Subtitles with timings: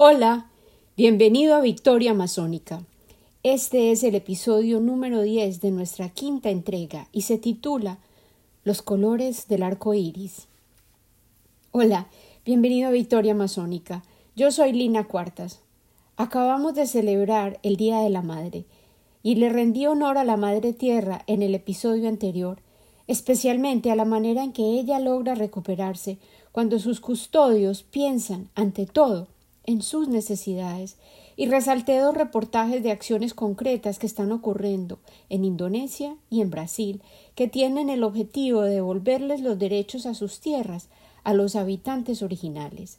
[0.00, 0.46] Hola,
[0.96, 2.84] bienvenido a Victoria Masónica.
[3.42, 7.98] Este es el episodio número 10 de nuestra quinta entrega y se titula
[8.62, 10.46] Los colores del arco iris.
[11.72, 12.06] Hola,
[12.44, 14.04] bienvenido a Victoria Masónica.
[14.36, 15.58] Yo soy Lina Cuartas.
[16.16, 18.66] Acabamos de celebrar el Día de la Madre
[19.24, 22.60] y le rendí honor a la Madre Tierra en el episodio anterior,
[23.08, 26.18] especialmente a la manera en que ella logra recuperarse
[26.52, 29.26] cuando sus custodios piensan, ante todo,
[29.68, 30.96] en sus necesidades
[31.36, 37.02] y resalté dos reportajes de acciones concretas que están ocurriendo en Indonesia y en Brasil
[37.34, 40.88] que tienen el objetivo de devolverles los derechos a sus tierras
[41.22, 42.98] a los habitantes originales.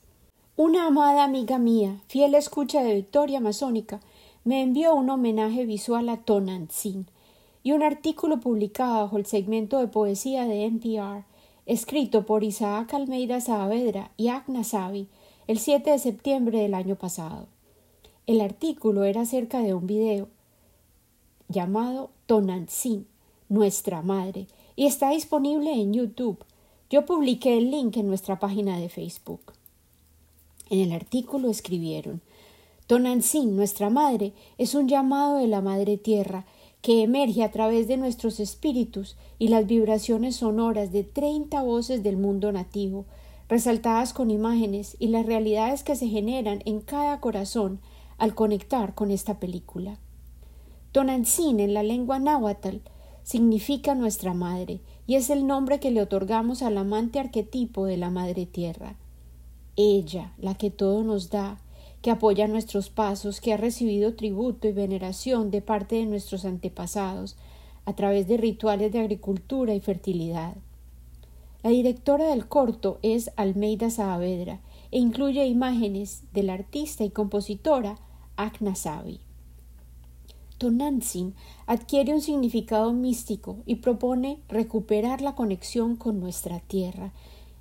[0.58, 4.00] Una amada amiga mía, fiel escucha de Victoria Masónica,
[4.44, 7.08] me envió un homenaje visual a Tonantzin
[7.64, 11.24] y un artículo publicado bajo el segmento de poesía de NPR,
[11.66, 14.64] escrito por Isaac Almeida Saavedra y Agna
[15.50, 17.48] el 7 de septiembre del año pasado.
[18.28, 20.28] El artículo era acerca de un video
[21.48, 23.08] llamado Tonantzin,
[23.50, 26.38] nuestra madre, y está disponible en YouTube.
[26.92, 29.42] Yo publiqué el link en nuestra página de Facebook.
[30.70, 32.22] En el artículo escribieron
[32.86, 36.46] Tonantzin, nuestra madre, es un llamado de la madre tierra
[36.84, 42.18] que emerge a través de nuestros espíritus y las vibraciones sonoras de treinta voces del
[42.18, 43.06] mundo nativo,
[43.50, 47.80] resaltadas con imágenes y las realidades que se generan en cada corazón
[48.20, 49.98] al conectar con esta película.
[50.92, 52.78] Tonantzin en la lengua náhuatl
[53.24, 58.10] significa nuestra madre y es el nombre que le otorgamos al amante arquetipo de la
[58.10, 58.96] madre tierra.
[59.76, 61.60] Ella, la que todo nos da,
[62.02, 67.36] que apoya nuestros pasos, que ha recibido tributo y veneración de parte de nuestros antepasados
[67.86, 70.56] a través de rituales de agricultura y fertilidad.
[71.62, 74.62] La directora del corto es Almeida Saavedra
[74.92, 77.98] e incluye imágenes de la artista y compositora
[78.38, 79.20] Agna Savi.
[80.58, 81.36] Tonantzin
[81.68, 87.12] adquiere un significado místico y propone recuperar la conexión con nuestra tierra,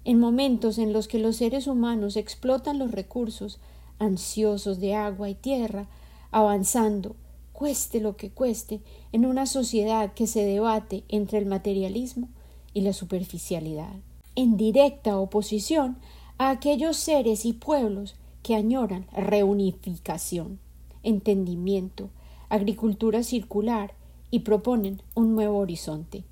[0.05, 3.59] en momentos en los que los seres humanos explotan los recursos
[3.99, 5.89] ansiosos de agua y tierra,
[6.31, 7.17] avanzando,
[7.53, 12.29] cueste lo que cueste, en una sociedad que se debate entre el materialismo
[12.75, 13.93] y la superficialidad,
[14.35, 15.97] en directa oposición
[16.39, 20.59] a aquellos seres y pueblos que añoran reunificación,
[21.03, 22.11] entendimiento,
[22.49, 23.93] agricultura circular
[24.31, 26.25] y proponen un nuevo horizonte.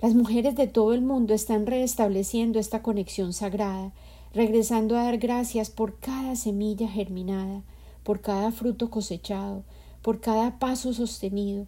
[0.00, 3.92] Las mujeres de todo el mundo están restableciendo esta conexión sagrada,
[4.34, 7.62] regresando a dar gracias por cada semilla germinada,
[8.02, 9.62] por cada fruto cosechado,
[10.02, 11.66] por cada paso sostenido,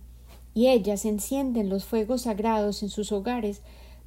[0.52, 3.62] y ellas encienden los fuegos sagrados en sus hogares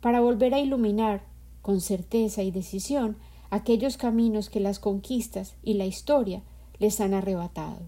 [0.08, 1.22] para volver a iluminar
[1.62, 3.18] con certeza y decisión
[3.50, 6.44] aquellos caminos que las conquistas y la historia
[6.80, 7.82] les han arrebatado.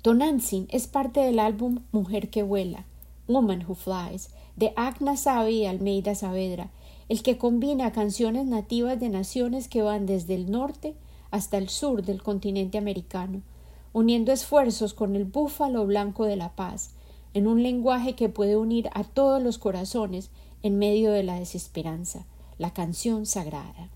[0.00, 2.86] Tonantzin es parte del álbum Mujer que vuela,
[3.28, 6.70] Woman Who Flies, de Agna Savi y Almeida Saavedra,
[7.10, 10.94] el que combina canciones nativas de naciones que van desde el norte
[11.30, 13.42] hasta el sur del continente americano,
[13.92, 16.94] uniendo esfuerzos con el búfalo blanco de la paz,
[17.34, 20.30] en un lenguaje que puede unir a todos los corazones
[20.62, 22.26] en medio de la desesperanza,
[22.58, 23.90] la canción sagrada.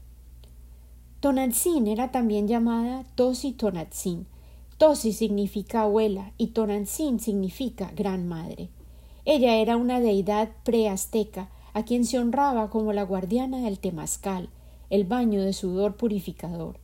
[1.21, 4.27] Tonantzin era también llamada Tosi Tonantzin.
[4.79, 8.69] Tosi significa abuela y Tonantzin significa gran madre.
[9.25, 14.49] Ella era una deidad preazteca a quien se honraba como la guardiana del temazcal,
[14.89, 16.79] el baño de sudor purificador.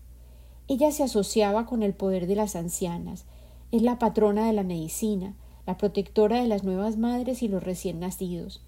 [0.69, 3.25] Ella se asociaba con el poder de las ancianas,
[3.70, 5.34] es la patrona de la medicina,
[5.67, 8.61] la protectora de las nuevas madres y los recién nacidos.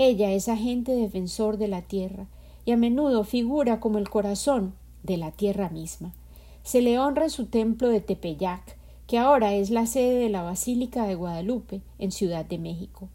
[0.00, 2.28] Ella es agente defensor de la tierra
[2.64, 6.14] y a menudo figura como el corazón de la tierra misma.
[6.62, 8.78] Se le honra en su templo de Tepeyac,
[9.08, 13.08] que ahora es la sede de la Basílica de Guadalupe en Ciudad de México.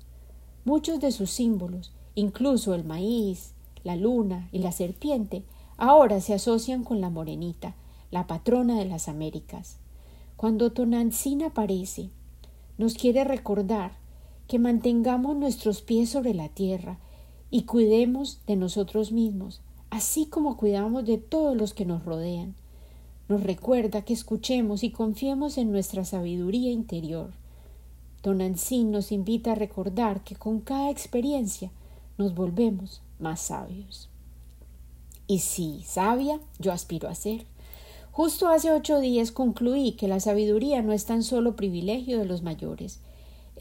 [0.66, 3.54] Muchos de sus símbolos, incluso el maíz,
[3.86, 5.44] la luna y la serpiente,
[5.78, 7.76] ahora se asocian con la morenita,
[8.12, 9.78] la patrona de las Américas.
[10.36, 12.10] Cuando Tonantzin aparece,
[12.78, 14.03] nos quiere recordar
[14.48, 17.00] que mantengamos nuestros pies sobre la tierra
[17.50, 22.56] y cuidemos de nosotros mismos, así como cuidamos de todos los que nos rodean.
[23.30, 27.32] Nos recuerda que escuchemos y confiemos en nuestra sabiduría interior.
[28.22, 31.72] Don Ancín nos invita a recordar que con cada experiencia
[32.18, 34.10] nos volvemos más sabios.
[35.28, 37.46] Y sí, sabia, yo aspiro a ser.
[38.12, 42.44] Justo hace ocho días concluí que la sabiduría no es tan solo privilegio de los
[42.44, 43.00] mayores,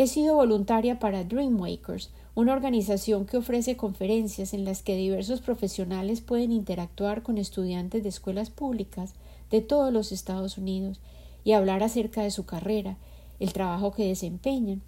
[0.03, 6.21] He sido voluntaria para Dreamwakers, una organización que ofrece conferencias en las que diversos profesionales
[6.21, 9.15] pueden interactuar con estudiantes de escuelas públicas
[9.53, 10.99] de todos los Estados Unidos
[11.45, 12.97] y hablar acerca de su carrera,
[13.39, 14.83] el trabajo que desempeñan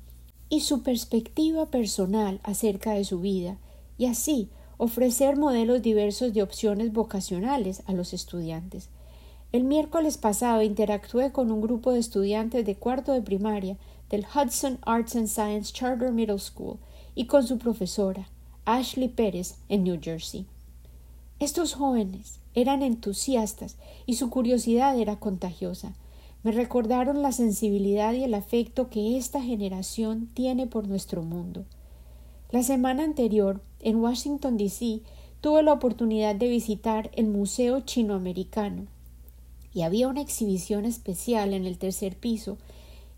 [0.48, 3.56] y su perspectiva personal acerca de su vida,
[3.96, 8.88] y así ofrecer modelos diversos de opciones vocacionales a los estudiantes.
[9.52, 13.76] El miércoles pasado interactué con un grupo de estudiantes de cuarto de primaria
[14.10, 16.78] del Hudson Arts and Science Charter Middle School
[17.14, 18.28] y con su profesora,
[18.64, 20.46] Ashley Pérez, en New Jersey.
[21.40, 25.94] Estos jóvenes eran entusiastas y su curiosidad era contagiosa.
[26.42, 31.64] Me recordaron la sensibilidad y el afecto que esta generación tiene por nuestro mundo.
[32.50, 35.00] La semana anterior, en Washington, D.C.,
[35.40, 38.86] tuve la oportunidad de visitar el Museo Chinoamericano
[39.74, 42.56] y había una exhibición especial en el tercer piso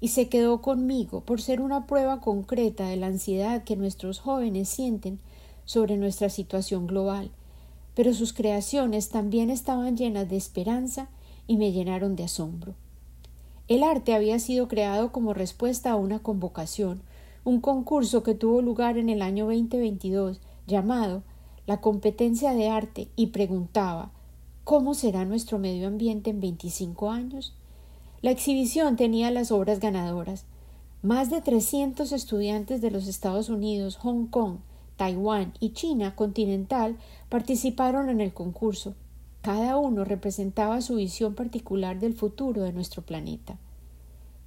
[0.01, 4.69] y se quedó conmigo por ser una prueba concreta de la ansiedad que nuestros jóvenes
[4.69, 5.19] sienten
[5.65, 7.31] sobre nuestra situación global,
[7.95, 11.09] pero sus creaciones también estaban llenas de esperanza
[11.47, 12.75] y me llenaron de asombro.
[13.69, 17.03] El arte había sido creado como respuesta a una convocación,
[17.45, 21.23] un concurso que tuvo lugar en el año 2022 llamado
[21.67, 24.11] La competencia de arte y preguntaba
[24.63, 27.55] ¿Cómo será nuestro medio ambiente en 25 años?
[28.26, 30.46] La exhibición tenía las obras ganadoras.
[31.00, 34.56] Más de 300 estudiantes de los Estados Unidos, Hong Kong,
[34.96, 36.96] Taiwán y China continental
[37.28, 38.96] participaron en el concurso.
[39.43, 43.58] Cada uno representaba su visión particular del futuro de nuestro planeta.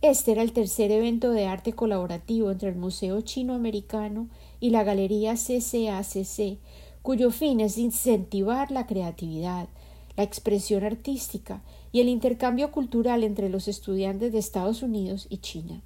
[0.02, 4.28] Este era el tercer evento de arte colaborativo entre el Museo Chino-Americano
[4.60, 6.58] y la Galería CCACC,
[7.02, 9.70] cuyo fin es incentivar la creatividad,
[10.18, 11.62] la expresión artística
[11.92, 15.82] y el intercambio cultural entre los estudiantes de Estados Unidos y China.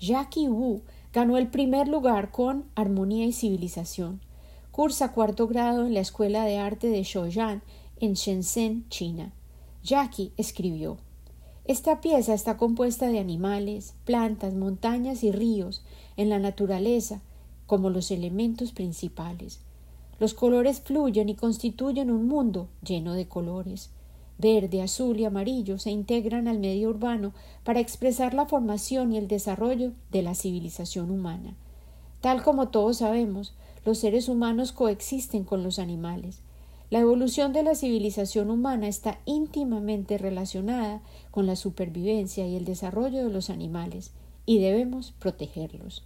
[0.00, 4.20] Jackie Wu ganó el primer lugar con Armonía y Civilización.
[4.70, 7.62] Cursa cuarto grado en la Escuela de Arte de Shoyan
[8.00, 9.32] en Shenzhen, China.
[9.82, 10.98] Jackie escribió
[11.68, 15.82] esta pieza está compuesta de animales, plantas, montañas y ríos
[16.16, 17.20] en la naturaleza
[17.66, 19.60] como los elementos principales.
[20.18, 23.90] Los colores fluyen y constituyen un mundo lleno de colores.
[24.38, 27.32] Verde, azul y amarillo se integran al medio urbano
[27.64, 31.56] para expresar la formación y el desarrollo de la civilización humana.
[32.20, 33.54] Tal como todos sabemos,
[33.84, 36.40] los seres humanos coexisten con los animales.
[36.90, 43.24] La evolución de la civilización humana está íntimamente relacionada con la supervivencia y el desarrollo
[43.24, 44.12] de los animales,
[44.46, 46.04] y debemos protegerlos.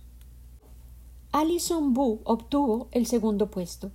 [1.31, 3.91] Alison Bu obtuvo el segundo puesto.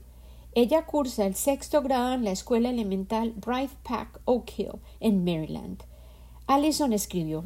[0.54, 5.84] Ella cursa el sexto grado en la escuela elemental Bright Pack Oak Hill, en Maryland.
[6.48, 7.44] Allison escribió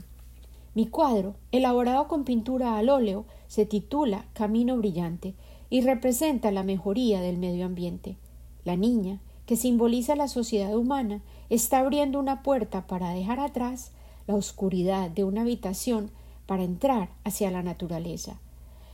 [0.74, 5.36] Mi cuadro, elaborado con pintura al óleo, se titula Camino Brillante
[5.70, 8.18] y representa la mejoría del medio ambiente.
[8.64, 13.92] La niña, que simboliza la sociedad humana, está abriendo una puerta para dejar atrás
[14.28, 16.12] la oscuridad de una habitación
[16.46, 18.40] para entrar hacia la naturaleza.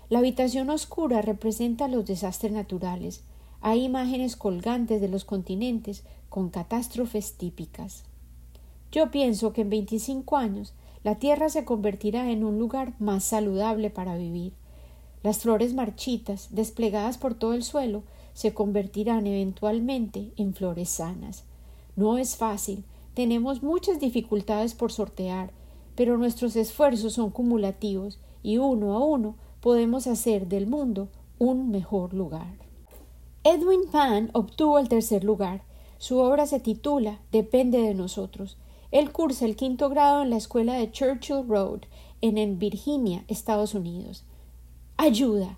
[0.09, 3.23] La habitación oscura representa los desastres naturales.
[3.61, 8.03] Hay imágenes colgantes de los continentes con catástrofes típicas.
[8.91, 10.73] Yo pienso que en 25 años
[11.03, 14.53] la Tierra se convertirá en un lugar más saludable para vivir.
[15.23, 21.43] Las flores marchitas, desplegadas por todo el suelo, se convertirán eventualmente en flores sanas.
[21.95, 22.83] No es fácil,
[23.13, 25.51] tenemos muchas dificultades por sortear,
[25.95, 31.09] pero nuestros esfuerzos son cumulativos y uno a uno podemos hacer del mundo
[31.39, 32.66] un mejor lugar.
[33.49, 35.61] Edwin Pan obtuvo el tercer lugar.
[35.99, 38.57] Su obra se titula Depende de nosotros.
[38.91, 41.83] Él cursa el quinto grado en la escuela de Churchill Road,
[42.19, 44.25] en Virginia, Estados Unidos.
[44.97, 45.57] Ayuda.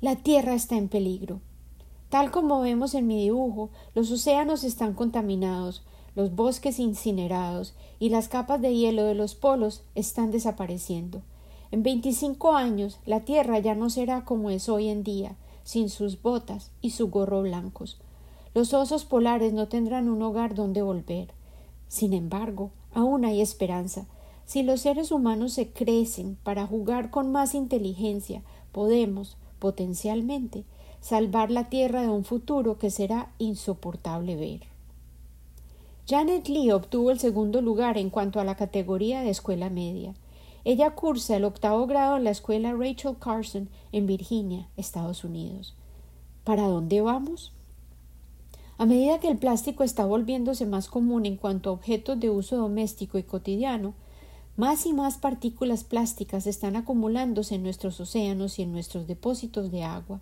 [0.00, 1.40] La Tierra está en peligro.
[2.08, 5.82] Tal como vemos en mi dibujo, los océanos están contaminados,
[6.14, 11.22] los bosques incinerados y las capas de hielo de los polos están desapareciendo.
[11.72, 15.34] En veinticinco años la Tierra ya no será como es hoy en día,
[15.64, 17.98] sin sus botas y su gorro blancos.
[18.54, 21.32] Los osos polares no tendrán un hogar donde volver.
[21.88, 24.06] Sin embargo, aún hay esperanza.
[24.46, 30.64] Si los seres humanos se crecen para jugar con más inteligencia, podemos, potencialmente,
[31.00, 34.74] salvar la tierra de un futuro que será insoportable ver.
[36.06, 40.14] Janet Lee obtuvo el segundo lugar en cuanto a la categoría de escuela media.
[40.64, 45.74] Ella cursa el octavo grado en la escuela Rachel Carson en Virginia, Estados Unidos.
[46.42, 47.52] ¿Para dónde vamos?
[48.78, 52.56] A medida que el plástico está volviéndose más común en cuanto a objetos de uso
[52.56, 53.94] doméstico y cotidiano,
[54.56, 59.84] más y más partículas plásticas están acumulándose en nuestros océanos y en nuestros depósitos de
[59.84, 60.20] agua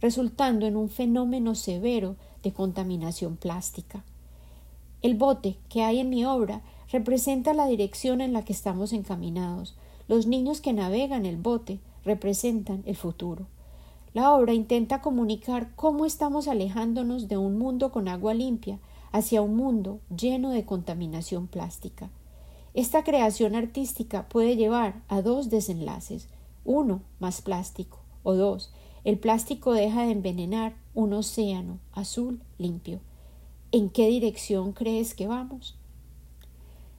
[0.00, 4.04] resultando en un fenómeno severo de contaminación plástica.
[5.02, 9.76] El bote que hay en mi obra representa la dirección en la que estamos encaminados.
[10.08, 13.46] Los niños que navegan el bote representan el futuro.
[14.14, 18.78] La obra intenta comunicar cómo estamos alejándonos de un mundo con agua limpia
[19.12, 22.10] hacia un mundo lleno de contaminación plástica.
[22.72, 26.28] Esta creación artística puede llevar a dos desenlaces.
[26.64, 27.98] Uno, más plástico.
[28.22, 28.72] O dos,
[29.04, 33.00] el plástico deja de envenenar un océano azul limpio.
[33.70, 35.75] ¿En qué dirección crees que vamos?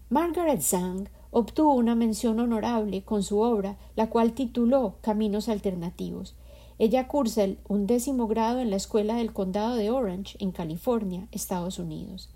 [0.10, 6.34] Margaret Zhang obtuvo una mención honorable con su obra, la cual tituló Caminos Alternativos.
[6.80, 11.78] Ella cursa el undécimo grado en la Escuela del Condado de Orange, en California, Estados
[11.78, 12.30] Unidos.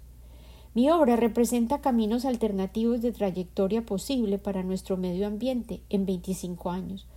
[0.74, 7.08] Mi obra representa caminos alternativos de trayectoria posible para nuestro medio ambiente en 25 años.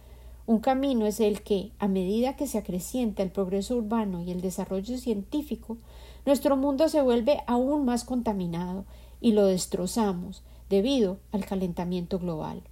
[0.46, 4.40] Un camino es el que, a medida que se acrecienta el progreso urbano y el
[4.40, 5.78] desarrollo científico,
[6.26, 8.84] nuestro mundo se vuelve aún más contaminado
[9.24, 12.62] y lo destrozamos debido al calentamiento global.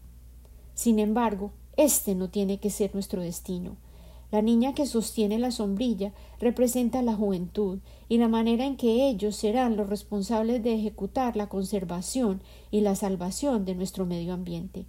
[0.75, 3.78] Sin embargo, este no tiene que ser nuestro destino.
[4.30, 9.35] La niña que sostiene la sombrilla representa la juventud y la manera en que ellos
[9.35, 14.85] serán los responsables de ejecutar la conservación y la salvación de nuestro medio ambiente.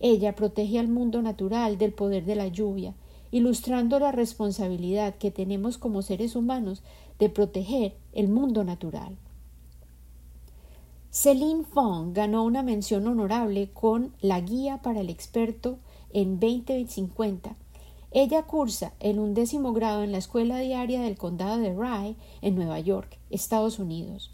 [0.00, 2.94] Ella protege al mundo natural del poder de la lluvia,
[3.30, 6.82] ilustrando la responsabilidad que tenemos como seres humanos
[7.18, 9.18] de proteger el mundo natural.
[11.16, 15.78] Celine Fong ganó una mención honorable con la Guía para el Experto
[16.12, 17.54] en 2050
[18.10, 22.78] ella cursa el undécimo grado en la Escuela Diaria del Condado de Rye, en Nueva
[22.78, 24.32] York, Estados Unidos.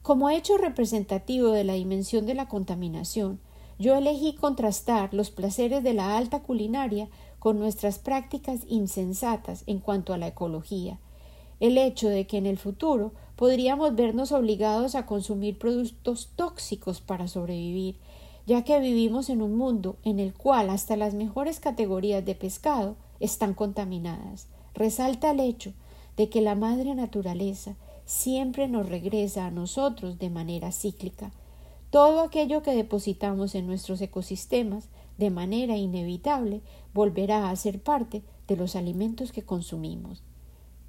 [0.00, 3.38] Como hecho representativo de la dimensión de la contaminación,
[3.78, 7.08] yo elegí contrastar los placeres de la alta culinaria
[7.38, 10.98] con nuestras prácticas insensatas en cuanto a la ecología,
[11.58, 17.26] el hecho de que en el futuro podríamos vernos obligados a consumir productos tóxicos para
[17.26, 17.96] sobrevivir
[18.50, 22.96] ya que vivimos en un mundo en el cual hasta las mejores categorías de pescado
[23.20, 24.48] están contaminadas.
[24.74, 25.72] Resalta el hecho
[26.16, 31.30] de que la madre naturaleza siempre nos regresa a nosotros de manera cíclica.
[31.90, 36.60] Todo aquello que depositamos en nuestros ecosistemas de manera inevitable
[36.92, 40.24] volverá a ser parte de los alimentos que consumimos.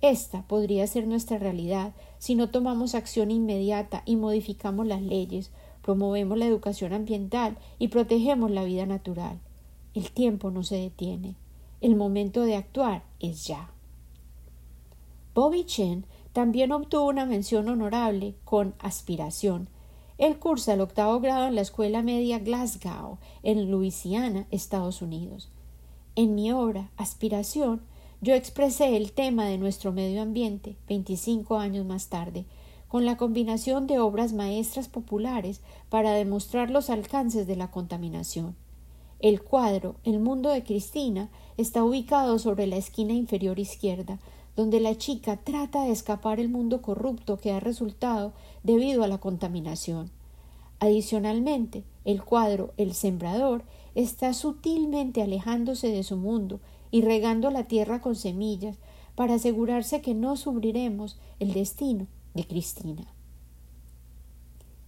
[0.01, 6.38] Esta podría ser nuestra realidad si no tomamos acción inmediata y modificamos las leyes promovemos
[6.38, 9.39] la educación ambiental y protegemos la vida natural.
[9.93, 11.36] El tiempo no se detiene.
[11.81, 13.72] El momento de actuar es ya.
[15.34, 19.67] Bobby Chen también obtuvo una mención honorable con aspiración.
[20.17, 25.50] Él cursa el octavo grado en la Escuela Media Glasgow, en Luisiana, Estados Unidos.
[26.15, 27.81] En mi obra, Aspiración,
[28.22, 32.46] yo expresé el tema de nuestro medio ambiente 25 años más tarde,
[32.88, 38.56] con la combinación de obras maestras populares para demostrar los alcances de la contaminación.
[39.20, 44.20] El cuadro El mundo de Cristina está ubicado sobre la esquina inferior izquierda,
[44.56, 49.18] donde la chica trata de escapar el mundo corrupto que ha resultado debido a la
[49.18, 50.12] contaminación.
[50.80, 53.63] Adicionalmente, el cuadro El sembrador
[53.96, 56.60] está sutilmente alejándose de su mundo
[56.92, 58.78] y regando la tierra con semillas
[59.16, 63.08] para asegurarse que no sufriremos el destino de Cristina.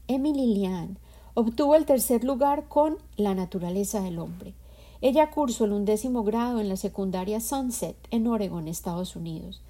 [0.08, 0.98] Emily Lian
[1.34, 4.54] obtuvo el tercer lugar con La naturaleza del hombre.
[5.02, 9.62] Ella cursó el undécimo grado en la secundaria Sunset en Oregon, Estados Unidos.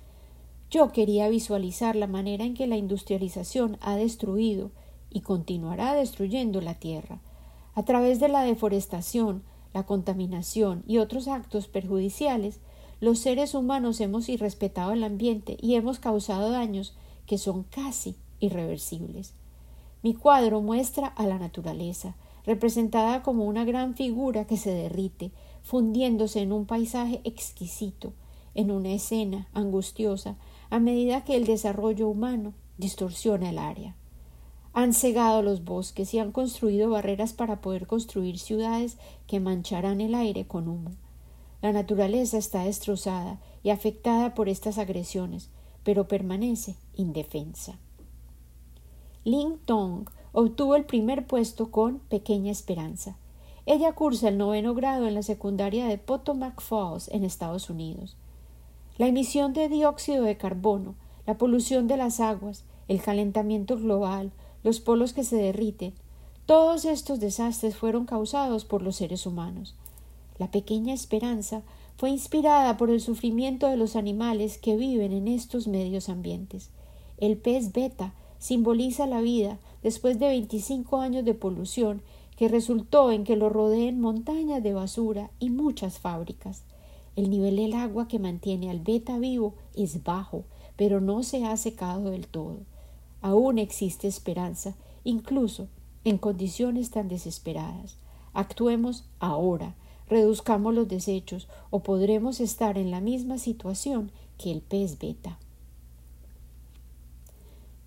[0.69, 4.71] Yo quería visualizar la manera en que la industrialización ha destruido
[5.09, 7.19] y continuará destruyendo la tierra.
[7.75, 12.59] A través de la deforestación, la contaminación y otros actos perjudiciales,
[12.99, 19.33] los seres humanos hemos irrespetado el ambiente y hemos causado daños que son casi irreversibles.
[20.03, 22.15] Mi cuadro muestra a la naturaleza,
[22.45, 25.31] representada como una gran figura que se derrite,
[25.63, 28.13] fundiéndose en un paisaje exquisito,
[28.53, 30.35] en una escena angustiosa,
[30.69, 33.95] a medida que el desarrollo humano distorsiona el área.
[34.73, 40.15] Han cegado los bosques y han construido barreras para poder construir ciudades que mancharán el
[40.15, 40.91] aire con humo.
[41.61, 45.49] La naturaleza está destrozada y afectada por estas agresiones,
[45.83, 47.77] pero permanece indefensa.
[49.23, 53.15] Ling Tong obtuvo el primer puesto con Pequeña Esperanza.
[53.65, 58.17] Ella cursa el noveno grado en la secundaria de Potomac Falls, en Estados Unidos.
[58.97, 64.31] La emisión de dióxido de carbono, la polución de las aguas, el calentamiento global,
[64.63, 65.93] los polos que se derriten,
[66.45, 69.75] todos estos desastres fueron causados por los seres humanos.
[70.37, 71.61] La pequeña esperanza
[71.95, 76.69] fue inspirada por el sufrimiento de los animales que viven en estos medios ambientes.
[77.17, 82.01] El pez beta simboliza la vida después de 25 años de polución
[82.35, 86.63] que resultó en que lo rodeen montañas de basura y muchas fábricas.
[87.15, 91.55] El nivel del agua que mantiene al beta vivo es bajo, pero no se ha
[91.57, 92.57] secado del todo.
[93.23, 94.75] Aún existe esperanza,
[95.05, 95.69] incluso
[96.03, 97.95] en condiciones tan desesperadas.
[98.33, 99.75] Actuemos ahora,
[100.09, 105.39] reduzcamos los desechos o podremos estar en la misma situación que el pez beta.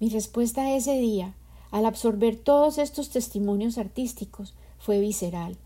[0.00, 1.34] Mi respuesta ese día,
[1.70, 5.58] al absorber todos estos testimonios artísticos, fue visceral.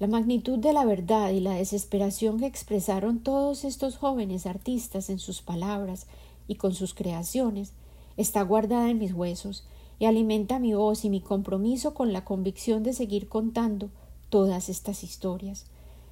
[0.00, 5.20] La magnitud de la verdad y la desesperación que expresaron todos estos jóvenes artistas en
[5.20, 6.08] sus palabras
[6.48, 7.72] y con sus creaciones
[8.16, 9.64] está guardada en mis huesos
[9.98, 13.90] y alimenta mi voz y mi compromiso con la convicción de seguir contando
[14.28, 15.66] todas estas historias.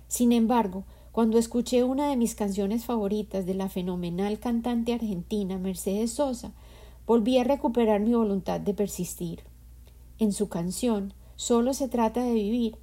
[0.09, 6.13] Sin embargo, cuando escuché una de mis canciones favoritas de la fenomenal cantante argentina Mercedes
[6.13, 6.53] Sosa,
[7.07, 9.41] volví a recuperar mi voluntad de persistir.
[10.19, 12.77] En su canción Solo se trata de vivir,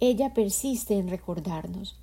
[0.00, 1.98] ella persiste en recordarnos.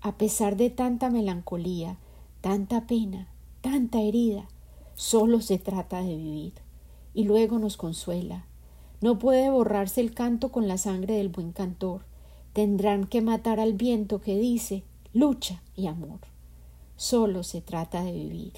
[0.00, 1.98] A pesar de tanta melancolía,
[2.40, 3.28] tanta pena,
[3.60, 4.48] tanta herida,
[4.94, 6.52] solo se trata de vivir.
[7.14, 8.46] Y luego nos consuela.
[9.00, 12.02] No puede borrarse el canto con la sangre del buen cantor.
[12.52, 16.20] Tendrán que matar al viento que dice lucha y amor.
[16.96, 18.52] Solo se trata de vivir.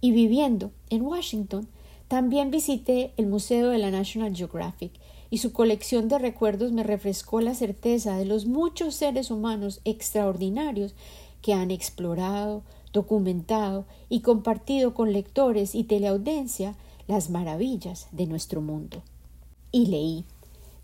[0.00, 1.68] Y viviendo en Washington,
[2.08, 4.92] también visité el Museo de la National Geographic
[5.30, 10.94] y su colección de recuerdos me refrescó la certeza de los muchos seres humanos extraordinarios
[11.40, 16.74] que han explorado, documentado y compartido con lectores y teleaudiencia
[17.06, 19.02] las maravillas de nuestro mundo.
[19.70, 20.24] Y leí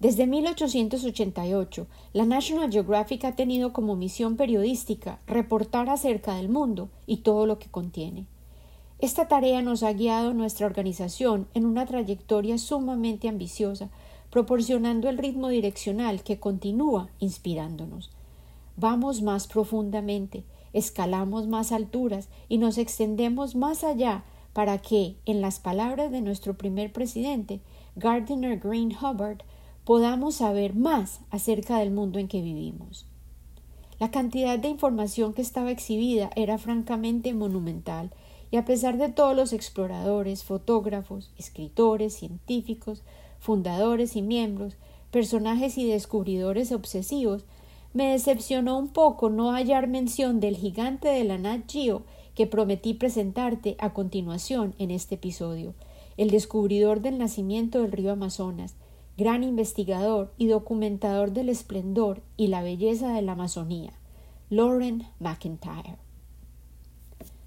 [0.00, 7.18] desde 1888, la National Geographic ha tenido como misión periodística reportar acerca del mundo y
[7.18, 8.26] todo lo que contiene.
[9.00, 13.90] Esta tarea nos ha guiado nuestra organización en una trayectoria sumamente ambiciosa,
[14.30, 18.10] proporcionando el ritmo direccional que continúa inspirándonos.
[18.76, 20.44] Vamos más profundamente,
[20.78, 26.56] escalamos más alturas y nos extendemos más allá para que, en las palabras de nuestro
[26.56, 27.60] primer presidente,
[27.96, 29.38] Gardiner Green Hubbard,
[29.84, 33.06] podamos saber más acerca del mundo en que vivimos.
[33.98, 38.10] La cantidad de información que estaba exhibida era francamente monumental,
[38.50, 43.02] y a pesar de todos los exploradores, fotógrafos, escritores, científicos,
[43.38, 44.76] fundadores y miembros,
[45.10, 47.44] personajes y descubridores obsesivos,
[47.98, 52.04] me decepcionó un poco no hallar mención del gigante de la Nat Geo
[52.36, 55.74] que prometí presentarte a continuación en este episodio,
[56.16, 58.76] el descubridor del nacimiento del río Amazonas,
[59.16, 63.92] gran investigador y documentador del esplendor y la belleza de la Amazonía,
[64.48, 65.96] Lauren McIntyre.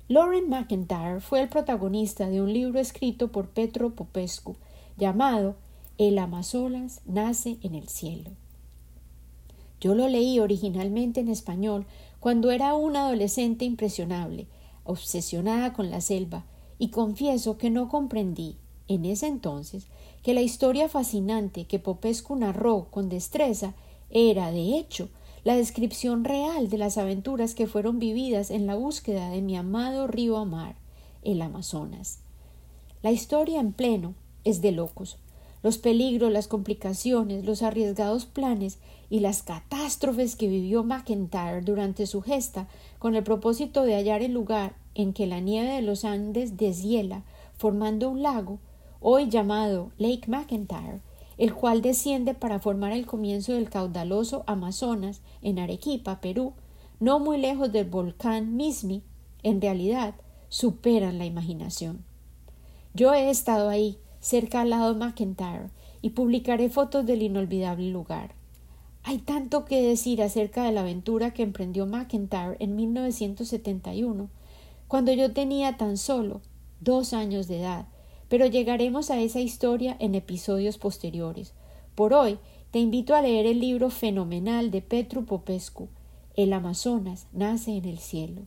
[0.09, 4.57] Lauren McIntyre fue el protagonista de un libro escrito por Petro Popescu
[4.97, 5.55] llamado
[5.97, 8.31] El Amazonas nace en el cielo.
[9.81, 11.85] Yo lo leí originalmente en español
[12.19, 14.47] cuando era una adolescente impresionable,
[14.83, 16.45] obsesionada con la selva,
[16.77, 19.87] y confieso que no comprendí, en ese entonces,
[20.23, 23.73] que la historia fascinante que Popescu narró con destreza
[24.09, 25.09] era, de hecho,
[25.43, 30.05] la descripción real de las aventuras que fueron vividas en la búsqueda de mi amado
[30.07, 30.75] río Amar,
[31.23, 32.19] el Amazonas.
[33.01, 34.13] La historia en pleno
[34.43, 35.17] es de locos.
[35.63, 38.77] Los peligros, las complicaciones, los arriesgados planes
[39.11, 44.31] y las catástrofes que vivió McIntyre durante su gesta con el propósito de hallar el
[44.31, 47.23] lugar en que la nieve de los Andes deshiela,
[47.57, 48.59] formando un lago,
[49.01, 51.01] hoy llamado Lake McIntyre,
[51.37, 56.53] el cual desciende para formar el comienzo del caudaloso Amazonas en Arequipa, Perú,
[57.01, 59.03] no muy lejos del volcán Mismi,
[59.43, 60.15] en realidad
[60.47, 62.05] superan la imaginación.
[62.93, 65.69] Yo he estado ahí, cerca al lado de McIntyre,
[66.01, 68.39] y publicaré fotos del inolvidable lugar.
[69.03, 74.29] Hay tanto que decir acerca de la aventura que emprendió McIntyre en 1971,
[74.87, 76.41] cuando yo tenía tan solo
[76.79, 77.87] dos años de edad
[78.31, 81.51] pero llegaremos a esa historia en episodios posteriores.
[81.95, 82.39] Por hoy
[82.71, 85.89] te invito a leer el libro fenomenal de Petru Popescu,
[86.37, 88.43] El Amazonas nace en el cielo.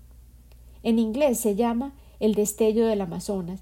[0.83, 3.61] En inglés se llama El destello del Amazonas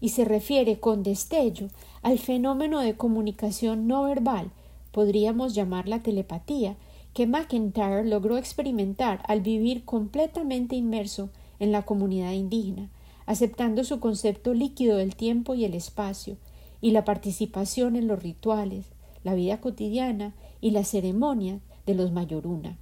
[0.00, 1.70] y se refiere con destello
[2.02, 4.52] al fenómeno de comunicación no verbal,
[4.94, 6.76] podríamos llamarla telepatía,
[7.14, 12.90] que McIntyre logró experimentar al vivir completamente inmerso en la comunidad indígena,
[13.26, 16.36] aceptando su concepto líquido del tiempo y el espacio,
[16.80, 18.86] y la participación en los rituales,
[19.24, 22.78] la vida cotidiana y la ceremonia de los mayoruna.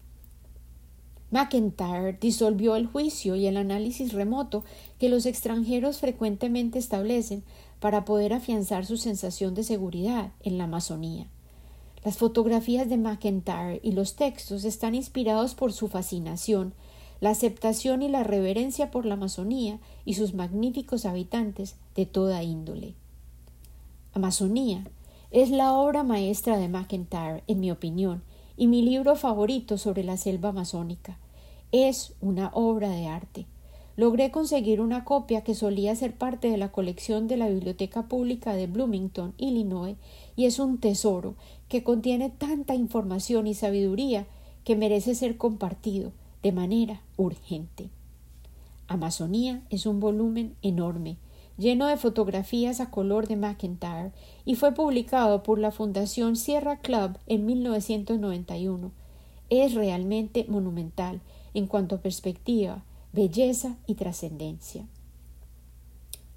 [1.30, 4.64] McIntyre disolvió el juicio y el análisis remoto
[4.98, 7.42] que los extranjeros frecuentemente establecen
[7.80, 11.28] para poder afianzar su sensación de seguridad en la Amazonía.
[12.04, 16.74] Las fotografías de McIntyre y los textos están inspirados por su fascinación,
[17.20, 22.94] la aceptación y la reverencia por la Amazonía y sus magníficos habitantes de toda índole.
[24.14, 24.84] Amazonía
[25.30, 28.22] es la obra maestra de McIntyre, en mi opinión,
[28.56, 31.18] y mi libro favorito sobre la selva amazónica.
[31.70, 33.46] Es una obra de arte.
[33.96, 38.54] Logré conseguir una copia que solía ser parte de la colección de la Biblioteca Pública
[38.54, 39.96] de Bloomington, Illinois,
[40.34, 41.34] y es un tesoro
[41.72, 44.26] que contiene tanta información y sabiduría
[44.62, 47.88] que merece ser compartido de manera urgente.
[48.88, 51.16] Amazonía es un volumen enorme,
[51.56, 54.12] lleno de fotografías a color de McIntyre,
[54.44, 58.92] y fue publicado por la Fundación Sierra Club en 1991.
[59.48, 61.22] Es realmente monumental
[61.54, 64.84] en cuanto a perspectiva, belleza y trascendencia.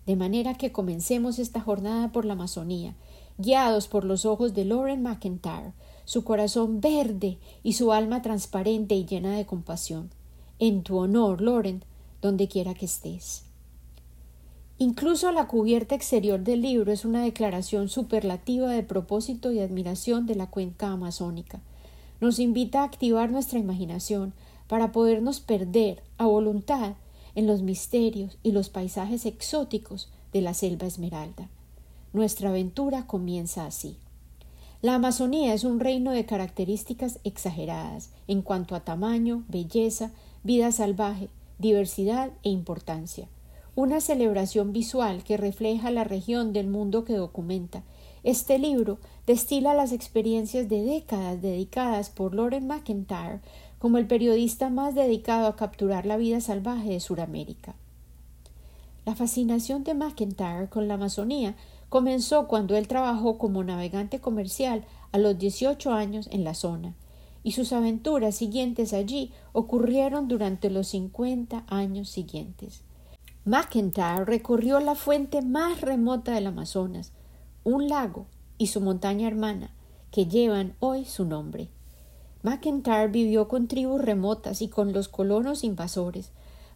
[0.06, 2.96] De manera que comencemos esta jornada por la Amazonía,
[3.38, 5.74] guiados por los ojos de Lauren McIntyre,
[6.06, 10.10] su corazón verde y su alma transparente y llena de compasión.
[10.60, 11.84] En tu honor, Lauren,
[12.22, 13.44] donde quiera que estés.
[14.78, 20.36] Incluso la cubierta exterior del libro es una declaración superlativa de propósito y admiración de
[20.36, 21.62] la cuenca amazónica.
[22.20, 24.34] Nos invita a activar nuestra imaginación
[24.68, 26.96] para podernos perder a voluntad
[27.36, 31.50] en los misterios y los paisajes exóticos de la selva esmeralda.
[32.16, 33.98] Nuestra aventura comienza así.
[34.82, 41.28] La Amazonía es un reino de características exageradas en cuanto a tamaño, belleza, vida salvaje,
[41.60, 43.28] diversidad e importancia.
[43.76, 47.84] Una celebración visual que refleja la región del mundo que documenta.
[48.24, 48.98] Este libro
[49.28, 53.42] destila las experiencias de décadas dedicadas por Lauren McIntyre
[53.78, 57.76] como el periodista más dedicado a capturar la vida salvaje de Sudamérica.
[59.06, 61.56] La fascinación de McIntyre con la Amazonía
[61.96, 66.94] Comenzó cuando él trabajó como navegante comercial a los 18 años en la zona,
[67.42, 72.82] y sus aventuras siguientes allí ocurrieron durante los 50 años siguientes.
[73.46, 77.14] McIntyre recorrió la fuente más remota del Amazonas,
[77.64, 78.26] un lago
[78.58, 79.70] y su montaña hermana,
[80.12, 81.70] que llevan hoy su nombre.
[82.44, 86.32] McIntyre vivió con tribus remotas y con los colonos invasores,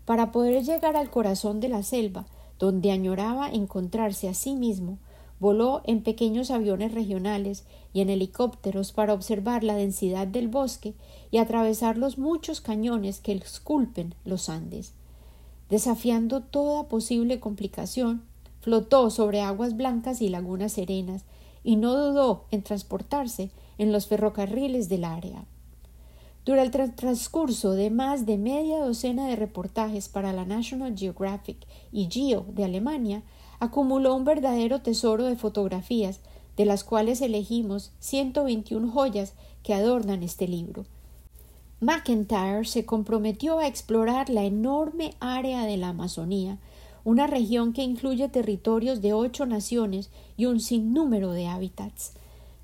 [0.05, 2.25] para poder llegar al corazón de la selva,
[2.57, 4.97] donde añoraba encontrarse a sí mismo
[5.39, 10.93] Voló en pequeños aviones regionales y en helicópteros para observar la densidad del bosque
[11.31, 14.93] y atravesar los muchos cañones que esculpen los Andes.
[15.69, 18.23] Desafiando toda posible complicación,
[18.59, 21.23] flotó sobre aguas blancas y lagunas serenas
[21.63, 25.45] y no dudó en transportarse en los ferrocarriles del área.
[26.45, 31.57] Durante el transcurso de más de media docena de reportajes para la National Geographic
[31.91, 33.23] y Geo de Alemania,
[33.59, 36.21] acumuló un verdadero tesoro de fotografías,
[36.55, 40.85] de las cuales elegimos 121 joyas que adornan este libro.
[41.81, 46.57] McIntyre se comprometió a explorar la enorme área de la Amazonía,
[47.05, 52.13] una región que incluye territorios de ocho naciones y un sinnúmero de hábitats,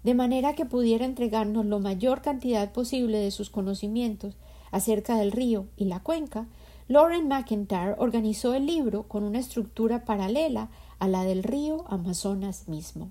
[0.04, 4.36] de manera que pudiera entregarnos la mayor cantidad posible de sus conocimientos
[4.72, 6.48] acerca del río y la cuenca,
[6.88, 13.10] Lauren McIntyre organizó el libro con una estructura paralela a la del río Amazonas mismo.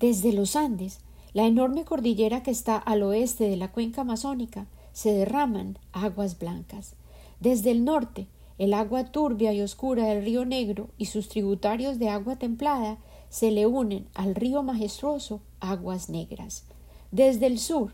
[0.00, 1.00] Desde los Andes,
[1.32, 6.94] la enorme cordillera que está al oeste de la cuenca amazónica, se derraman aguas blancas.
[7.40, 8.26] Desde el norte,
[8.58, 12.96] el agua turbia y oscura del río Negro y sus tributarios de agua templada
[13.28, 16.64] se le unen al río majestuoso aguas negras.
[17.10, 17.92] Desde el sur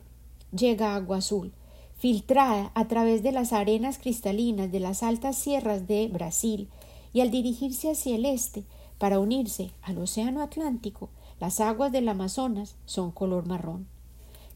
[0.57, 1.53] llega agua azul,
[1.99, 6.69] filtrada a través de las arenas cristalinas de las altas sierras de Brasil,
[7.13, 8.65] y al dirigirse hacia el este
[8.99, 13.87] para unirse al Océano Atlántico, las aguas del Amazonas son color marrón.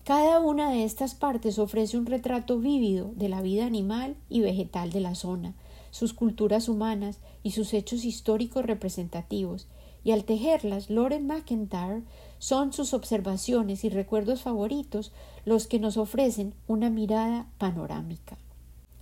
[0.05, 4.92] Cada una de estas partes ofrece un retrato vívido de la vida animal y vegetal
[4.92, 5.55] de la zona,
[5.90, 9.66] sus culturas humanas y sus hechos históricos representativos,
[10.05, 12.05] y al tejerlas, Lauren McIntyre
[12.38, 15.11] son sus observaciones y recuerdos favoritos
[15.45, 18.38] los que nos ofrecen una mirada panorámica.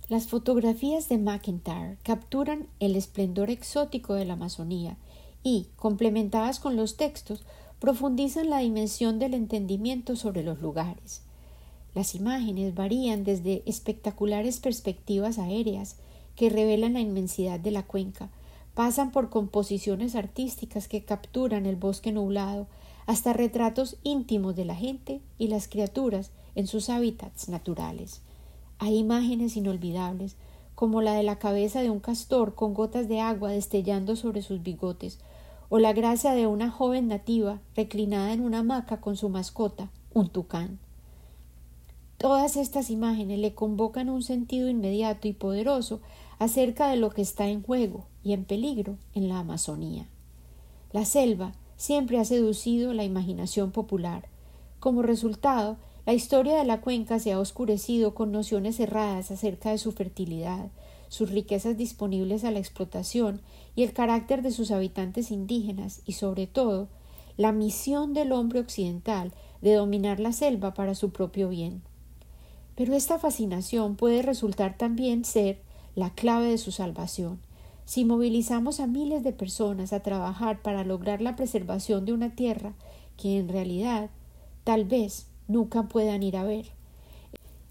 [0.07, 4.97] Las fotografías de McIntyre capturan el esplendor exótico de la Amazonía
[5.41, 7.43] y, complementadas con los textos,
[7.79, 11.23] profundizan la dimensión del entendimiento sobre los lugares.
[11.95, 15.95] Las imágenes varían desde espectaculares perspectivas aéreas
[16.35, 18.29] que revelan la inmensidad de la cuenca,
[18.75, 22.67] pasan por composiciones artísticas que capturan el bosque nublado,
[23.07, 28.21] hasta retratos íntimos de la gente y las criaturas en sus hábitats naturales.
[28.79, 30.35] Hay imágenes inolvidables,
[30.75, 34.61] como la de la cabeza de un castor con gotas de agua destellando sobre sus
[34.61, 35.19] bigotes,
[35.69, 40.29] o la gracia de una joven nativa reclinada en una hamaca con su mascota, un
[40.29, 40.79] tucán.
[42.17, 46.01] Todas estas imágenes le convocan un sentido inmediato y poderoso
[46.39, 50.07] acerca de lo que está en juego y en peligro en la Amazonía.
[50.91, 54.27] La selva siempre ha seducido la imaginación popular.
[54.79, 59.79] Como resultado, la historia de la cuenca se ha oscurecido con nociones erradas acerca de
[59.79, 60.69] su fertilidad,
[61.09, 63.41] sus riquezas disponibles a la explotación
[63.75, 66.89] y el carácter de sus habitantes indígenas y, sobre todo,
[67.37, 71.81] la misión del hombre occidental de dominar la selva para su propio bien.
[72.75, 75.59] Pero esta fascinación puede resultar también ser
[75.95, 77.39] la clave de su salvación.
[77.85, 82.73] Si movilizamos a miles de personas a trabajar para lograr la preservación de una tierra
[83.17, 84.09] que en realidad
[84.63, 86.65] tal vez nunca puedan ir a ver.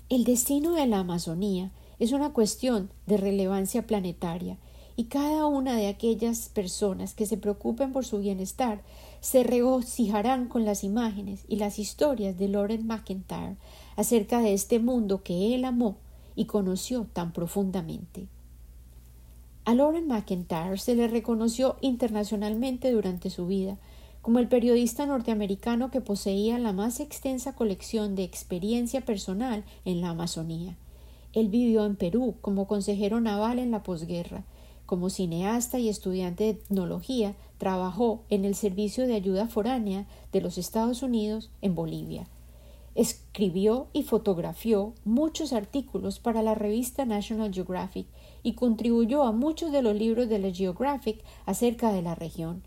[0.08, 4.58] El destino de la Amazonía es una cuestión de relevancia planetaria
[4.96, 8.82] y cada una de aquellas personas que se preocupen por su bienestar
[9.20, 13.56] se regocijarán con las imágenes y las historias de Lauren McIntyre
[13.96, 15.96] acerca de este mundo que él amó
[16.36, 18.28] y conoció tan profundamente.
[19.64, 23.78] A Lauren McIntyre se le reconoció internacionalmente durante su vida
[24.24, 30.08] como el periodista norteamericano que poseía la más extensa colección de experiencia personal en la
[30.08, 30.78] Amazonía.
[31.34, 34.44] Él vivió en Perú como consejero naval en la posguerra.
[34.86, 40.56] Como cineasta y estudiante de etnología, trabajó en el Servicio de Ayuda Foránea de los
[40.56, 42.26] Estados Unidos en Bolivia.
[42.94, 48.06] Escribió y fotografió muchos artículos para la revista National Geographic
[48.42, 52.62] y contribuyó a muchos de los libros de la Geographic acerca de la región.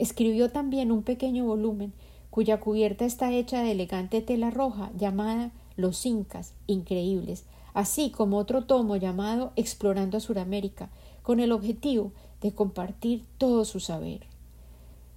[0.00, 1.92] Escribió también un pequeño volumen
[2.30, 8.64] cuya cubierta está hecha de elegante tela roja llamada Los Incas Increíbles, así como otro
[8.64, 10.88] tomo llamado Explorando a Suramérica,
[11.22, 14.20] con el objetivo de compartir todo su saber.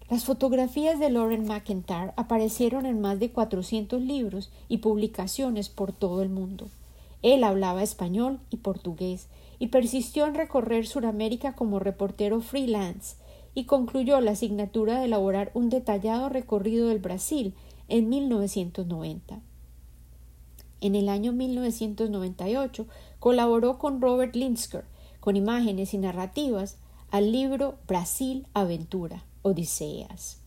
[0.09, 6.21] Las fotografías de Lauren McIntyre aparecieron en más de 400 libros y publicaciones por todo
[6.21, 6.67] el mundo.
[7.21, 9.27] Él hablaba español y portugués
[9.59, 13.15] y persistió en recorrer Suramérica como reportero freelance
[13.55, 17.53] y concluyó la asignatura de elaborar un detallado recorrido del Brasil
[17.87, 19.41] en 1990.
[20.81, 22.87] En el año 1998
[23.19, 24.85] colaboró con Robert Linsker
[25.19, 26.77] con imágenes y narrativas
[27.09, 29.23] al libro Brasil Aventura.
[29.43, 30.39] Odiseas.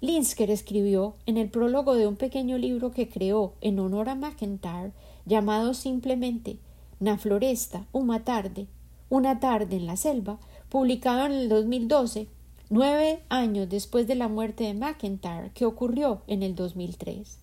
[0.00, 4.92] Linsker escribió en el prólogo de un pequeño libro que creó en honor a McIntyre
[5.24, 6.58] llamado simplemente
[6.98, 8.66] Na Floresta, una tarde,
[9.08, 12.28] una tarde en la selva, publicado en el 2012,
[12.72, 17.38] nueve años después de la muerte de McIntyre, que ocurrió en el 2003.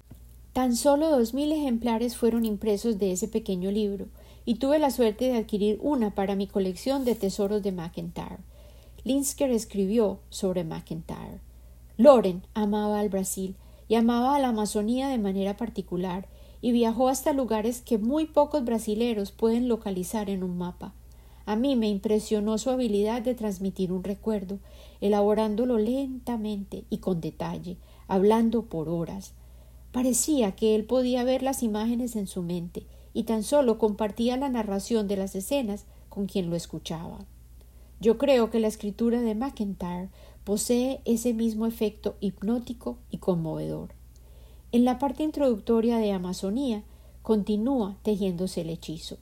[0.54, 4.08] Tan solo dos mil ejemplares fueron impresos de ese pequeño libro,
[4.46, 8.38] y tuve la suerte de adquirir una para mi colección de tesoros de McIntyre.
[9.04, 11.42] Linsker escribió sobre McIntyre.
[11.98, 13.58] Loren amaba al Brasil
[13.90, 16.30] y amaba a la Amazonía de manera particular
[16.62, 20.94] y viajó hasta lugares que muy pocos brasileros pueden localizar en un mapa.
[21.46, 24.60] A mí me impresionó su habilidad de transmitir un recuerdo,
[25.02, 29.34] elaborándolo lentamente y con detalle, hablando por horas.
[29.92, 34.50] Parecía que él podía ver las imágenes en su mente y tan solo compartía la
[34.50, 37.26] narración de las escenas con quien lo escuchaba.
[38.00, 40.10] Yo creo que la escritura de McIntyre
[40.44, 43.90] posee ese mismo efecto hipnótico y conmovedor.
[44.72, 46.84] En la parte introductoria de Amazonía
[47.22, 49.18] continúa tejiéndose el hechizo.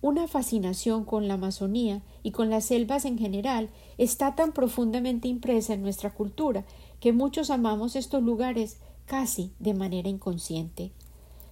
[0.00, 5.74] Una fascinación con la Amazonía y con las selvas en general está tan profundamente impresa
[5.74, 6.64] en nuestra cultura
[7.00, 10.92] que muchos amamos estos lugares casi de manera inconsciente.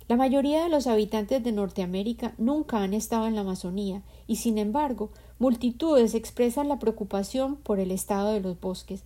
[0.09, 4.59] La mayoría de los habitantes de Norteamérica nunca han estado en la Amazonía y, sin
[4.59, 9.03] embargo, multitudes expresan la preocupación por el estado de los bosques,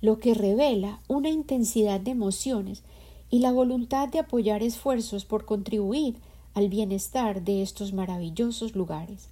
[0.00, 2.82] lo que revela una intensidad de emociones
[3.28, 6.16] y la voluntad de apoyar esfuerzos por contribuir
[6.54, 9.28] al bienestar de estos maravillosos lugares.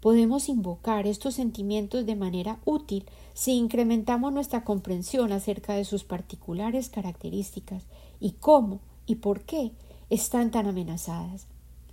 [0.00, 6.88] Podemos invocar estos sentimientos de manera útil si incrementamos nuestra comprensión acerca de sus particulares
[6.88, 7.84] características
[8.18, 9.72] y cómo y por qué
[10.08, 11.46] están tan amenazadas.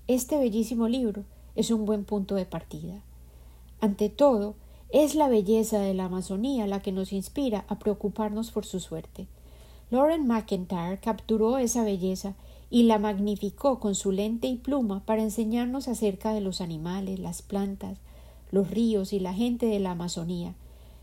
[0.08, 1.25] Este bellísimo libro
[1.56, 3.01] es un buen punto de partida.
[3.82, 4.56] Ante todo,
[4.89, 9.27] es la belleza de la Amazonía la que nos inspira a preocuparnos por su suerte.
[9.89, 12.36] Lauren McIntyre capturó esa belleza
[12.69, 17.41] y la magnificó con su lente y pluma para enseñarnos acerca de los animales, las
[17.41, 17.99] plantas,
[18.51, 20.53] los ríos y la gente de la Amazonía,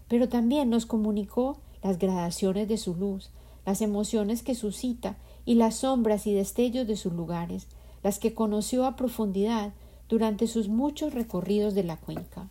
[0.09, 3.31] pero también nos comunicó las gradaciones de su luz,
[3.67, 7.67] las emociones que suscita y las sombras y destellos de sus lugares,
[8.03, 9.73] las que conoció a profundidad
[10.09, 12.49] durante sus muchos recorridos de la cuenca.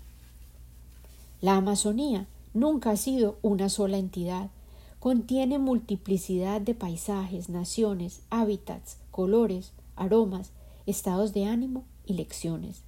[1.42, 4.50] La Amazonía nunca ha sido una sola entidad.
[5.00, 10.52] Contiene multiplicidad de paisajes, naciones, hábitats, colores, aromas,
[10.88, 12.84] estados de ánimo y lecciones.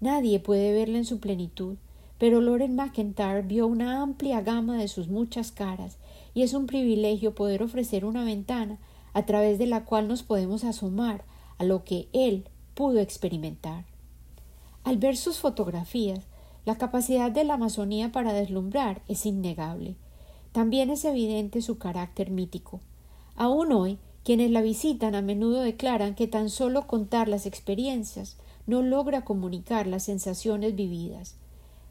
[0.00, 1.76] Nadie puede verla en su plenitud,
[2.18, 5.98] pero Loren McIntyre vio una amplia gama de sus muchas caras,
[6.34, 8.78] y es un privilegio poder ofrecer una ventana
[9.14, 11.24] a través de la cual nos podemos asomar
[11.58, 13.84] a lo que él pudo experimentar.
[14.82, 16.26] Al ver sus fotografías,
[16.64, 19.94] la capacidad de la Amazonía para deslumbrar es innegable.
[20.50, 22.80] También es evidente su carácter mítico.
[23.36, 28.82] Aún hoy, quienes la visitan a menudo declaran que tan solo contar las experiencias no
[28.82, 31.34] logra comunicar las sensaciones vividas.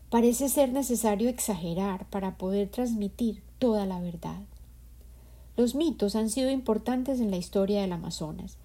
[0.09, 4.41] Parece ser necesario exagerar para poder transmitir toda la verdad.
[5.57, 8.57] Los mitos han sido importantes en la historia del Amazonas.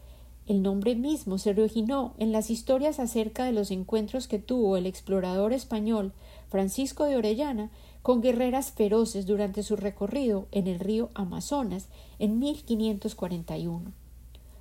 [0.47, 4.87] El nombre mismo se originó en las historias acerca de los encuentros que tuvo el
[4.87, 6.13] explorador español
[6.49, 7.71] Francisco de Orellana
[8.07, 11.89] con guerreras feroces durante su recorrido en el río Amazonas
[12.21, 13.91] en 1541.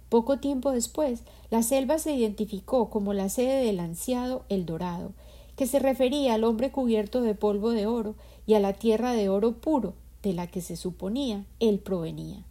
[0.10, 5.12] Poco tiempo después, la selva se identificó como la sede del ansiado El Dorado,
[5.55, 8.15] que se refería al hombre cubierto de polvo de oro
[8.47, 12.43] y a la tierra de oro puro, de la que se suponía él provenía.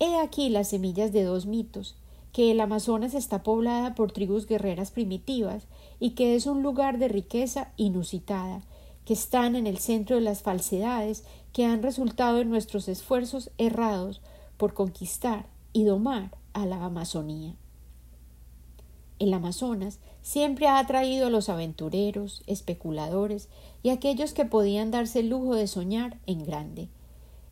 [0.00, 1.96] He aquí las semillas de dos mitos,
[2.34, 5.64] que el Amazonas está poblada por tribus guerreras primitivas
[5.98, 8.60] y que es un lugar de riqueza inusitada,
[9.04, 14.20] que están en el centro de las falsedades que han resultado en nuestros esfuerzos errados
[14.56, 17.54] por conquistar y domar a la Amazonía.
[19.18, 23.48] El Amazonas siempre ha atraído a los aventureros, especuladores
[23.82, 26.88] y aquellos que podían darse el lujo de soñar en grande.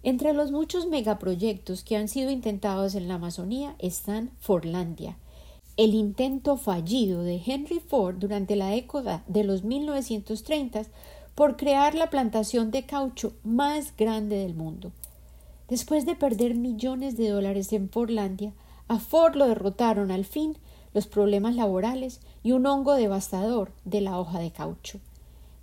[0.02, 5.18] Entre los muchos megaproyectos que han sido intentados en la Amazonía están Forlandia,
[5.76, 10.82] el intento fallido de Henry Ford durante la década de los 1930
[11.38, 14.90] por crear la plantación de caucho más grande del mundo.
[15.68, 18.52] Después de perder millones de dólares en Forlandia,
[18.88, 20.58] a Ford lo derrotaron al fin
[20.94, 24.98] los problemas laborales y un hongo devastador de la hoja de caucho.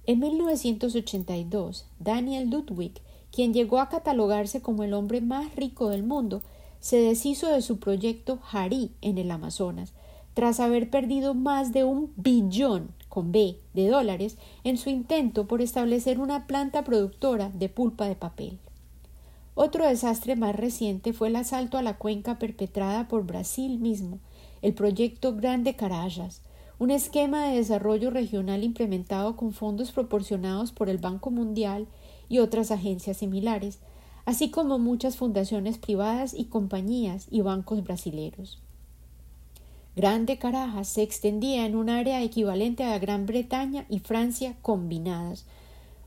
[0.05, 2.93] En 1982, Daniel Ludwig,
[3.29, 6.41] quien llegó a catalogarse como el hombre más rico del mundo,
[6.79, 9.91] se deshizo de su proyecto Harí en el Amazonas,
[10.35, 15.61] tras haber perdido más de un billón con B de dólares en su intento por
[15.61, 18.59] establecer una planta productora de pulpa de papel.
[19.53, 24.19] Otro desastre más reciente fue el asalto a la cuenca perpetrada por Brasil mismo,
[24.61, 26.41] el proyecto Grande Carayas,
[26.77, 31.87] un esquema de desarrollo regional implementado con fondos proporcionados por el Banco Mundial
[32.27, 33.79] y otras agencias similares,
[34.25, 38.64] así como muchas fundaciones privadas y compañías y bancos brasileños.
[39.95, 45.45] Grande Carajas se extendía en un área equivalente a Gran Bretaña y Francia combinadas,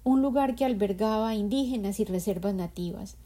[0.05, 3.17] un lugar que albergaba indígenas y reservas nativas.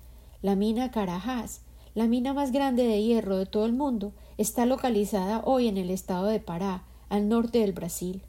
[0.41, 1.63] La mina Carajás
[1.95, 5.91] la mina más grande de hierro de todo el mundo está localizada hoy en el
[5.91, 8.23] estado de Pará, al norte del Brasil.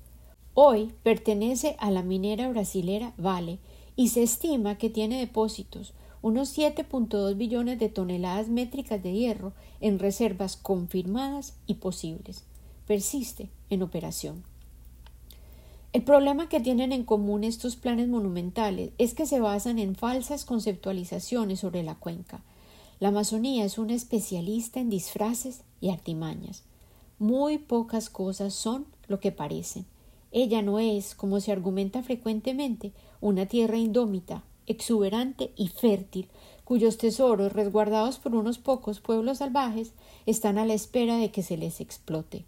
[0.53, 3.59] Hoy pertenece a la minera brasilera Vale
[3.95, 5.93] y se estima que tiene depósitos,
[6.23, 12.45] unos 7.2 billones de toneladas métricas de hierro en reservas confirmadas y posibles.
[12.87, 14.43] Persiste en operación.
[15.91, 20.45] El problema que tienen en común estos planes monumentales es que se basan en falsas
[20.45, 22.41] conceptualizaciones sobre la cuenca,
[23.03, 26.63] la Amazonía es una especialista en disfraces y artimañas.
[27.19, 29.85] Muy pocas cosas son lo que parecen.
[30.31, 36.29] Ella no es, como se argumenta frecuentemente, una tierra indómita, exuberante y fértil,
[36.63, 39.93] cuyos tesoros, resguardados por unos pocos pueblos salvajes,
[40.25, 42.45] están a la espera de que se les explote.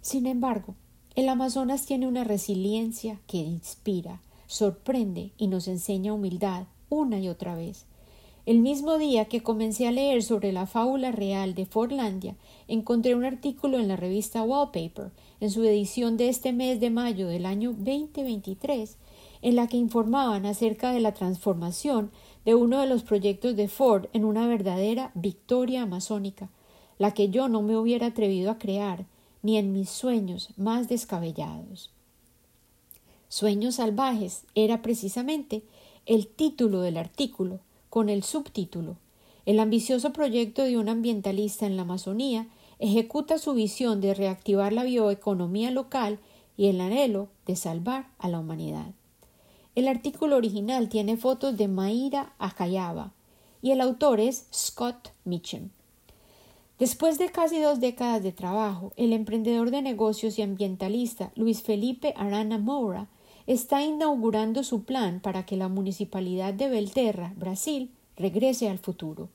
[0.00, 0.74] Sin embargo,
[1.14, 7.54] el Amazonas tiene una resiliencia que inspira, sorprende y nos enseña humildad una y otra
[7.54, 7.86] vez.
[8.44, 12.34] El mismo día que comencé a leer sobre la fábula real de Forlandia,
[12.66, 17.28] encontré un artículo en la revista Wallpaper, en su edición de este mes de mayo
[17.28, 18.96] del año 2023,
[19.42, 22.10] en la que informaban acerca de la transformación
[22.44, 26.48] de uno de los proyectos de Ford en una verdadera victoria amazónica,
[26.98, 29.06] la que yo no me hubiera atrevido a crear,
[29.42, 31.90] ni en mis sueños más descabellados.
[33.28, 35.64] Sueños salvajes era precisamente
[36.06, 38.96] el título del artículo, con el subtítulo
[39.44, 42.46] El ambicioso proyecto de un ambientalista en la Amazonía
[42.78, 46.18] ejecuta su visión de reactivar la bioeconomía local
[46.56, 48.92] y el anhelo de salvar a la humanidad.
[49.74, 53.12] El artículo original tiene fotos de Maíra Akayaba
[53.62, 55.70] y el autor es Scott Mitchell.
[56.78, 62.12] Después de casi dos décadas de trabajo, el emprendedor de negocios y ambientalista Luis Felipe
[62.18, 63.08] Arana Moura
[63.46, 69.30] está inaugurando su plan para que la municipalidad de Belterra, Brasil, regrese al futuro.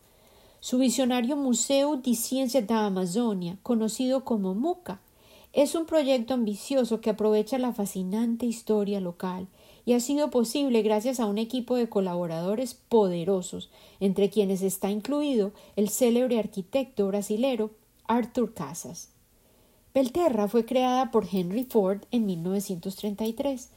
[0.60, 5.00] Su visionario Museo de Ciencia da Amazonia, conocido como MUCA,
[5.54, 9.48] es un proyecto ambicioso que aprovecha la fascinante historia local
[9.88, 13.70] y ha sido posible gracias a un equipo de colaboradores poderosos,
[14.02, 17.72] entre quienes está incluido el célebre arquitecto brasilero
[18.06, 19.12] Arthur Casas.
[19.94, 23.70] Belterra fue creada por Henry Ford en 1933.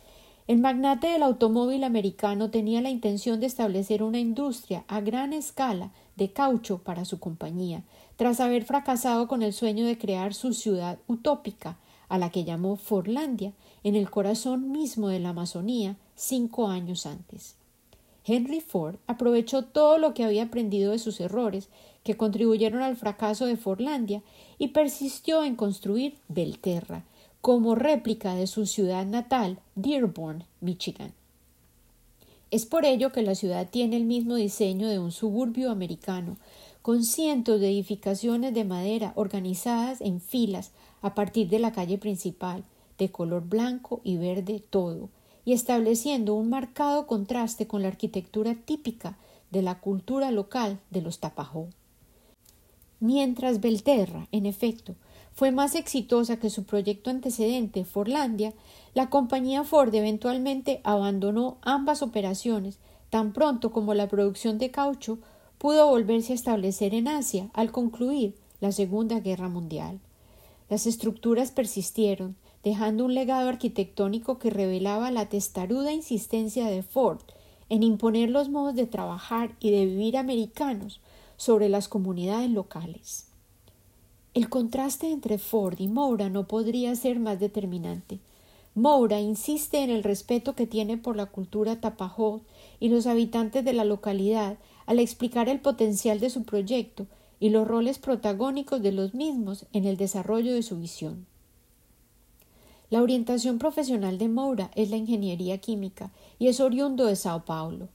[0.48, 5.92] El magnate del automóvil americano tenía la intención de establecer una industria a gran escala
[6.16, 7.84] de caucho para su compañía,
[8.16, 11.78] tras haber fracasado con el sueño de crear su ciudad utópica,
[12.10, 17.54] a la que llamó Forlandia, en el corazón mismo de la Amazonía, cinco años antes.
[18.26, 21.68] Henry Ford aprovechó todo lo que había aprendido de sus errores,
[22.04, 24.22] que contribuyeron al fracaso de Forlandia,
[24.58, 27.04] y persistió en construir Belterra,
[27.40, 31.12] como réplica de su ciudad natal, Dearborn, Michigan.
[32.50, 36.36] Es por ello que la ciudad tiene el mismo diseño de un suburbio americano,
[36.82, 40.72] con cientos de edificaciones de madera organizadas en filas
[41.02, 42.64] a partir de la calle principal,
[42.98, 45.08] de color blanco y verde todo,
[45.44, 49.16] y estableciendo un marcado contraste con la arquitectura típica
[49.50, 51.68] de la cultura local de los Tapajó.
[53.00, 54.94] Mientras Belterra, en efecto,
[55.32, 58.52] fue más exitosa que su proyecto antecedente, Forlandia,
[58.94, 62.78] la compañía Ford eventualmente abandonó ambas operaciones
[63.08, 65.18] tan pronto como la producción de caucho
[65.58, 70.00] pudo volverse a establecer en Asia al concluir la Segunda Guerra Mundial.
[70.70, 77.20] Las estructuras persistieron, dejando un legado arquitectónico que revelaba la testaruda insistencia de Ford
[77.68, 81.00] en imponer los modos de trabajar y de vivir americanos
[81.36, 83.26] sobre las comunidades locales.
[84.32, 88.20] El contraste entre Ford y Moura no podría ser más determinante.
[88.76, 92.42] Moura insiste en el respeto que tiene por la cultura tapajó
[92.78, 94.56] y los habitantes de la localidad
[94.86, 97.08] al explicar el potencial de su proyecto
[97.40, 101.26] y los roles protagónicos de los mismos en el desarrollo de su visión.
[102.90, 107.88] La orientación profesional de Moura es la ingeniería química y es oriundo de Sao Paulo.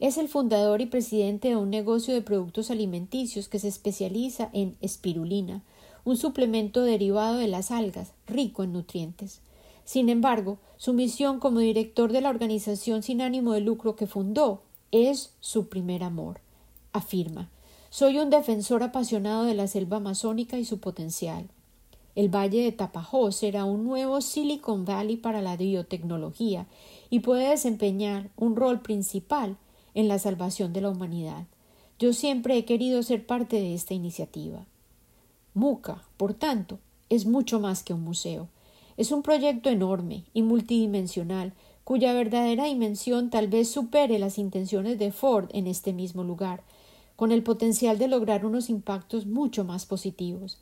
[0.00, 4.76] Es el fundador y presidente de un negocio de productos alimenticios que se especializa en
[4.80, 5.62] espirulina,
[6.04, 9.40] un suplemento derivado de las algas, rico en nutrientes.
[9.84, 14.62] Sin embargo, su misión como director de la organización sin ánimo de lucro que fundó
[14.92, 16.40] es su primer amor.
[16.92, 17.50] Afirma
[17.90, 21.48] Soy un defensor apasionado de la selva amazónica y su potencial.
[22.14, 26.66] El valle de Tapajós será un nuevo Silicon Valley para la biotecnología
[27.08, 29.56] y puede desempeñar un rol principal
[29.94, 31.46] en la salvación de la humanidad.
[31.98, 34.66] Yo siempre he querido ser parte de esta iniciativa.
[35.54, 36.78] MUCA, por tanto,
[37.08, 38.48] es mucho más que un museo.
[38.98, 45.10] Es un proyecto enorme y multidimensional cuya verdadera dimensión tal vez supere las intenciones de
[45.10, 46.62] Ford en este mismo lugar,
[47.18, 50.60] con el potencial de lograr unos impactos mucho más positivos.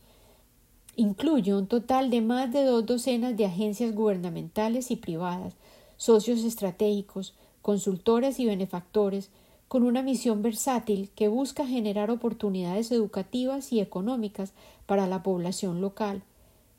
[0.97, 5.53] Incluye un total de más de dos docenas de agencias gubernamentales y privadas,
[5.99, 9.29] socios estratégicos, consultores y benefactores,
[9.69, 14.55] con una misión versátil que busca generar oportunidades educativas y económicas
[14.87, 16.23] para la población local,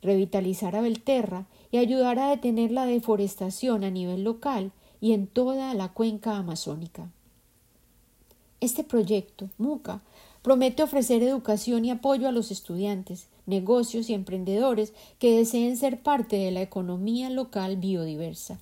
[0.02, 5.72] revitalizar a Belterra y ayudar a detener la deforestación a nivel local y en toda
[5.74, 7.12] la cuenca amazónica.
[8.60, 10.02] Este proyecto, MUCA,
[10.42, 16.36] promete ofrecer educación y apoyo a los estudiantes, negocios y emprendedores que deseen ser parte
[16.36, 18.58] de la economía local biodiversa.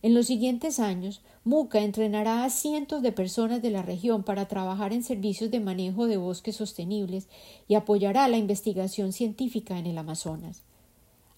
[0.00, 4.92] En los siguientes años, MUCA entrenará a cientos de personas de la región para trabajar
[4.94, 7.26] en servicios de manejo de bosques sostenibles
[7.68, 10.62] y apoyará la investigación científica en el Amazonas.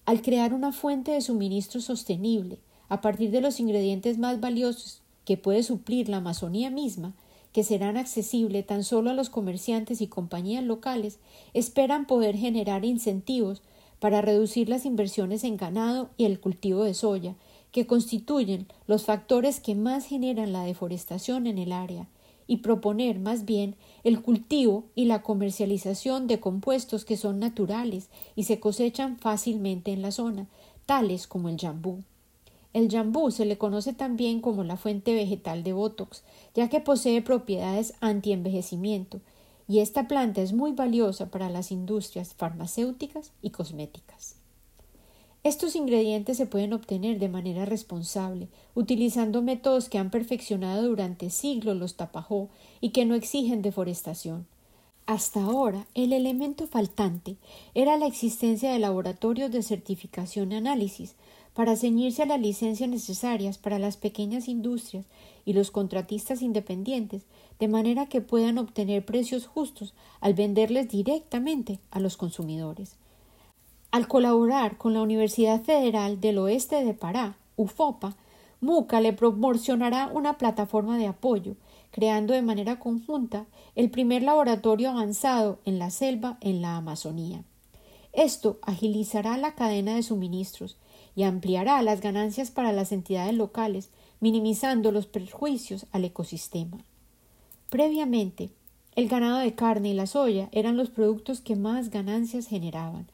[0.05, 5.35] Al crear una fuente de suministro sostenible a partir de los ingredientes más valiosos que
[5.35, 7.13] puede suplir la Amazonía misma,
[7.53, 11.19] que serán accesibles tan solo a los comerciantes y compañías locales,
[11.53, 13.61] esperan poder generar incentivos
[13.99, 17.35] para reducir las inversiones en ganado y el cultivo de soya,
[17.71, 22.07] que constituyen los factores que más generan la deforestación en el área,
[22.47, 28.43] y proponer más bien el cultivo y la comercialización de compuestos que son naturales y
[28.43, 30.47] se cosechan fácilmente en la zona,
[30.85, 32.03] tales como el jambú.
[32.77, 36.21] El jambú se le conoce también como la fuente vegetal de Botox,
[36.53, 39.19] ya que posee propiedades antienvejecimiento,
[39.67, 44.35] y esta planta es muy valiosa para las industrias farmacéuticas y cosméticas.
[45.43, 51.77] Estos ingredientes se pueden obtener de manera responsable, utilizando métodos que han perfeccionado durante siglos
[51.77, 52.47] los tapajó
[52.79, 54.45] y que no exigen deforestación.
[55.07, 57.37] Hasta ahora, el elemento faltante
[57.73, 61.15] era la existencia de laboratorios de certificación y análisis
[61.57, 65.05] para ceñirse a las licencias necesarias para las pequeñas industrias
[65.43, 67.23] y los contratistas independientes,
[67.57, 72.95] de manera que puedan obtener precios justos al venderles directamente a los consumidores.
[73.89, 78.15] Al colaborar con la Universidad Federal del Oeste de Pará, UFOPA,
[78.61, 81.55] MUCA le proporcionará una plataforma de apoyo
[81.89, 87.41] creando de manera conjunta el primer laboratorio avanzado en la selva en la Amazonía.
[88.13, 90.77] Esto agilizará la cadena de suministros
[91.17, 93.89] y ampliará las ganancias para las entidades locales,
[94.19, 96.77] minimizando los perjuicios al ecosistema.
[97.71, 98.51] Previamente,
[98.95, 103.07] el ganado de carne y la soya eran los productos que más ganancias generaban.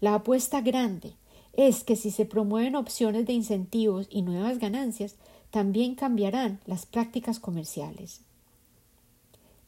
[0.00, 1.12] La apuesta grande
[1.52, 5.16] es que si se promueven opciones de incentivos y nuevas ganancias,
[5.50, 8.22] también cambiarán las prácticas comerciales.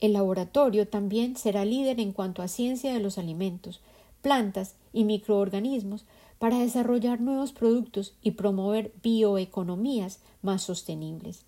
[0.01, 3.80] El laboratorio también será líder en cuanto a ciencia de los alimentos,
[4.22, 6.07] plantas y microorganismos
[6.39, 11.45] para desarrollar nuevos productos y promover bioeconomías más sostenibles.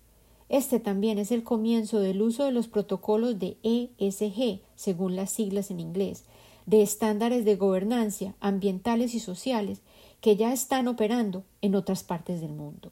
[0.49, 5.71] Este también es el comienzo del uso de los protocolos de ESG, según las siglas
[5.71, 6.23] en inglés,
[6.65, 9.81] de estándares de gobernanza ambientales y sociales
[10.21, 12.91] que ya están operando en otras partes del mundo.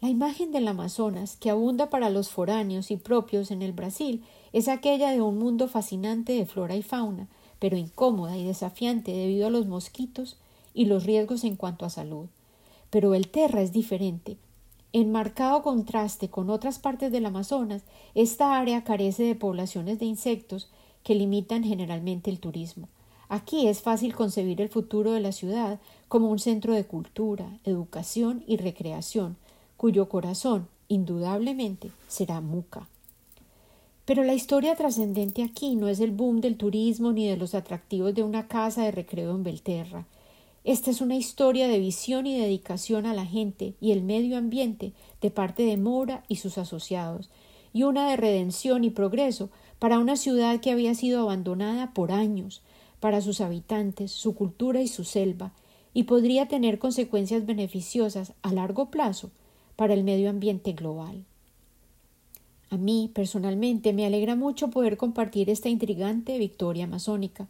[0.00, 4.66] La imagen del Amazonas, que abunda para los foráneos y propios en el Brasil, es
[4.68, 7.28] aquella de un mundo fascinante de flora y fauna,
[7.60, 10.38] pero incómoda y desafiante debido a los mosquitos
[10.74, 12.26] y los riesgos en cuanto a salud.
[12.90, 14.36] Pero el Terra es diferente.
[14.92, 17.82] En marcado contraste con otras partes del Amazonas,
[18.14, 20.68] esta área carece de poblaciones de insectos
[21.02, 22.88] que limitan generalmente el turismo.
[23.28, 28.44] Aquí es fácil concebir el futuro de la ciudad como un centro de cultura, educación
[28.46, 29.36] y recreación,
[29.78, 32.86] cuyo corazón, indudablemente, será Muca.
[34.04, 38.14] Pero la historia trascendente aquí no es el boom del turismo ni de los atractivos
[38.14, 40.04] de una casa de recreo en Belterra.
[40.64, 44.92] Esta es una historia de visión y dedicación a la gente y el medio ambiente
[45.20, 47.30] de parte de Mora y sus asociados,
[47.72, 49.50] y una de redención y progreso
[49.80, 52.62] para una ciudad que había sido abandonada por años,
[53.00, 55.52] para sus habitantes, su cultura y su selva,
[55.94, 59.30] y podría tener consecuencias beneficiosas a largo plazo
[59.74, 61.24] para el medio ambiente global.
[62.70, 67.48] A mí, personalmente, me alegra mucho poder compartir esta intrigante victoria amazónica.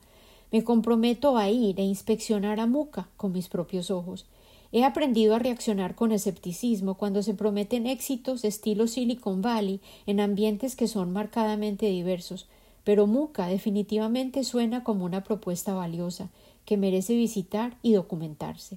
[0.53, 4.27] Me comprometo a ir e inspeccionar a Muca con mis propios ojos.
[4.71, 10.77] He aprendido a reaccionar con escepticismo cuando se prometen éxitos estilo Silicon Valley en ambientes
[10.77, 12.47] que son marcadamente diversos,
[12.85, 16.29] pero Muca definitivamente suena como una propuesta valiosa
[16.67, 18.77] que merece visitar y documentarse.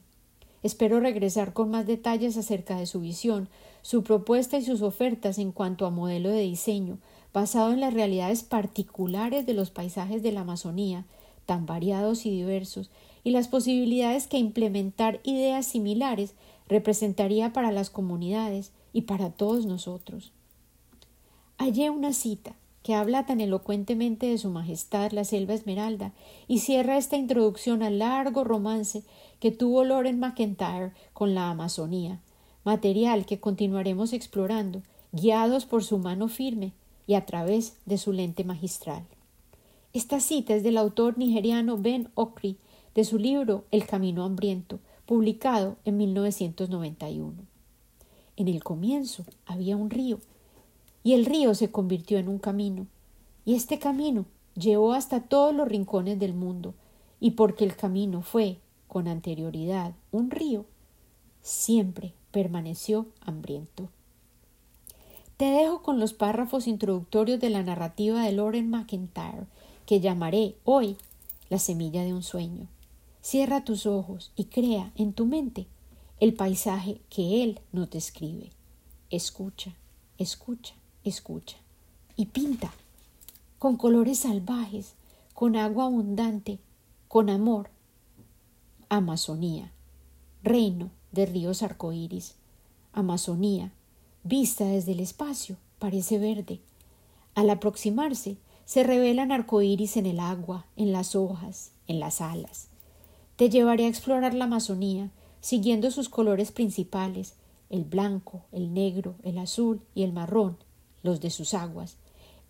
[0.63, 3.49] Espero regresar con más detalles acerca de su visión,
[3.81, 6.97] su propuesta y sus ofertas en cuanto a modelo de diseño,
[7.33, 11.05] basado en las realidades particulares de los paisajes de la Amazonía,
[11.45, 12.89] tan variados y diversos,
[13.23, 16.33] y las posibilidades que implementar ideas similares
[16.67, 20.31] representaría para las comunidades y para todos nosotros.
[21.57, 26.11] Hallé una cita que habla tan elocuentemente de Su Majestad la Selva Esmeralda
[26.47, 29.03] y cierra esta introducción al largo romance
[29.39, 32.19] que tuvo Loren McIntyre con la Amazonía,
[32.63, 36.73] material que continuaremos explorando, guiados por su mano firme
[37.07, 39.03] y a través de su lente magistral.
[39.95, 42.57] Esta cita es del autor nigeriano Ben Okri
[42.95, 47.31] de su libro El Camino Hambriento, publicado en 1991.
[48.35, 50.19] En el comienzo había un río
[51.01, 52.87] y el río se convirtió en un camino,
[53.45, 54.25] y este camino
[54.55, 56.73] llevó hasta todos los rincones del mundo,
[57.21, 58.57] y porque el camino fue,
[58.89, 60.65] con anterioridad, un río,
[61.41, 63.87] siempre permaneció hambriento.
[65.37, 69.47] Te dejo con los párrafos introductorios de la narrativa de Lauren McIntyre,
[69.85, 70.97] que llamaré hoy
[71.49, 72.67] la semilla de un sueño.
[73.21, 75.67] Cierra tus ojos y crea en tu mente
[76.19, 78.51] el paisaje que él nos describe.
[79.09, 79.75] Escucha,
[80.17, 80.75] escucha
[81.05, 81.57] escucha
[82.17, 82.73] y pinta
[83.59, 84.93] con colores salvajes,
[85.33, 86.59] con agua abundante,
[87.07, 87.69] con amor.
[88.89, 89.71] Amazonía,
[90.43, 92.35] reino de ríos arcoíris.
[92.93, 93.71] Amazonía,
[94.23, 96.59] vista desde el espacio, parece verde.
[97.33, 102.67] Al aproximarse, se revelan arcoíris en el agua, en las hojas, en las alas.
[103.35, 105.11] Te llevaré a explorar la Amazonía,
[105.41, 107.35] siguiendo sus colores principales,
[107.69, 110.57] el blanco, el negro, el azul y el marrón,
[111.03, 111.97] los de sus aguas.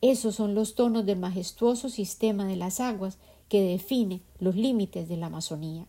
[0.01, 3.17] Esos son los tonos del majestuoso sistema de las aguas
[3.49, 5.85] que define los límites de la Amazonía.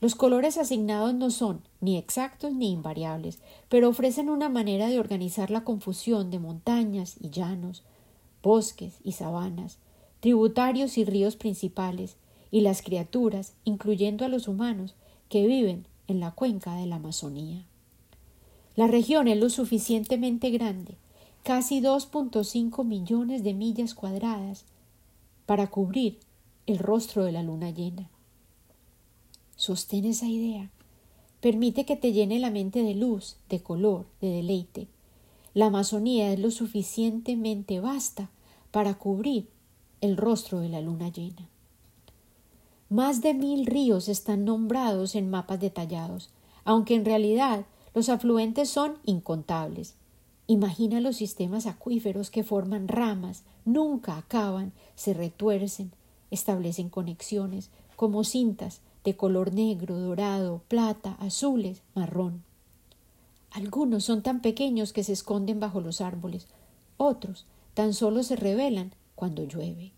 [0.00, 5.50] Los colores asignados no son ni exactos ni invariables, pero ofrecen una manera de organizar
[5.50, 7.82] la confusión de montañas y llanos,
[8.42, 9.78] bosques y sabanas,
[10.20, 12.16] tributarios y ríos principales,
[12.50, 14.94] y las criaturas, incluyendo a los humanos,
[15.28, 17.64] que viven en la cuenca de la Amazonía.
[18.74, 20.94] La región es lo suficientemente grande,
[21.42, 24.64] casi 2.5 millones de millas cuadradas,
[25.46, 26.18] para cubrir
[26.66, 28.08] el rostro de la luna llena.
[29.56, 30.70] Sostén esa idea.
[31.40, 34.88] Permite que te llene la mente de luz, de color, de deleite.
[35.58, 38.30] La Amazonía es lo suficientemente vasta
[38.70, 39.48] para cubrir
[40.00, 41.48] el rostro de la luna llena.
[42.88, 46.30] Más de mil ríos están nombrados en mapas detallados,
[46.64, 49.96] aunque en realidad los afluentes son incontables.
[50.46, 55.90] Imagina los sistemas acuíferos que forman ramas, nunca acaban, se retuercen,
[56.30, 62.44] establecen conexiones, como cintas de color negro, dorado, plata, azules, marrón.
[63.58, 66.46] Algunos son tan pequeños que se esconden bajo los árboles,
[66.96, 67.44] otros
[67.74, 69.90] tan solo se revelan cuando llueve.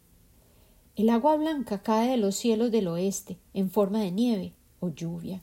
[0.96, 5.42] El agua blanca cae de los cielos del oeste en forma de nieve o lluvia.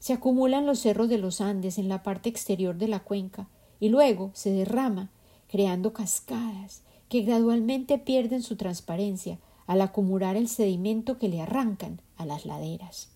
[0.00, 3.46] Se acumula en los cerros de los Andes en la parte exterior de la cuenca
[3.78, 5.10] y luego se derrama,
[5.46, 9.38] creando cascadas que gradualmente pierden su transparencia
[9.68, 13.10] al acumular el sedimento que le arrancan a las laderas.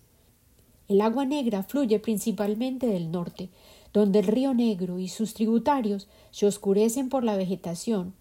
[0.87, 3.49] El agua negra fluye principalmente del norte,
[3.93, 8.13] donde el río Negro y sus tributarios se oscurecen por la vegetación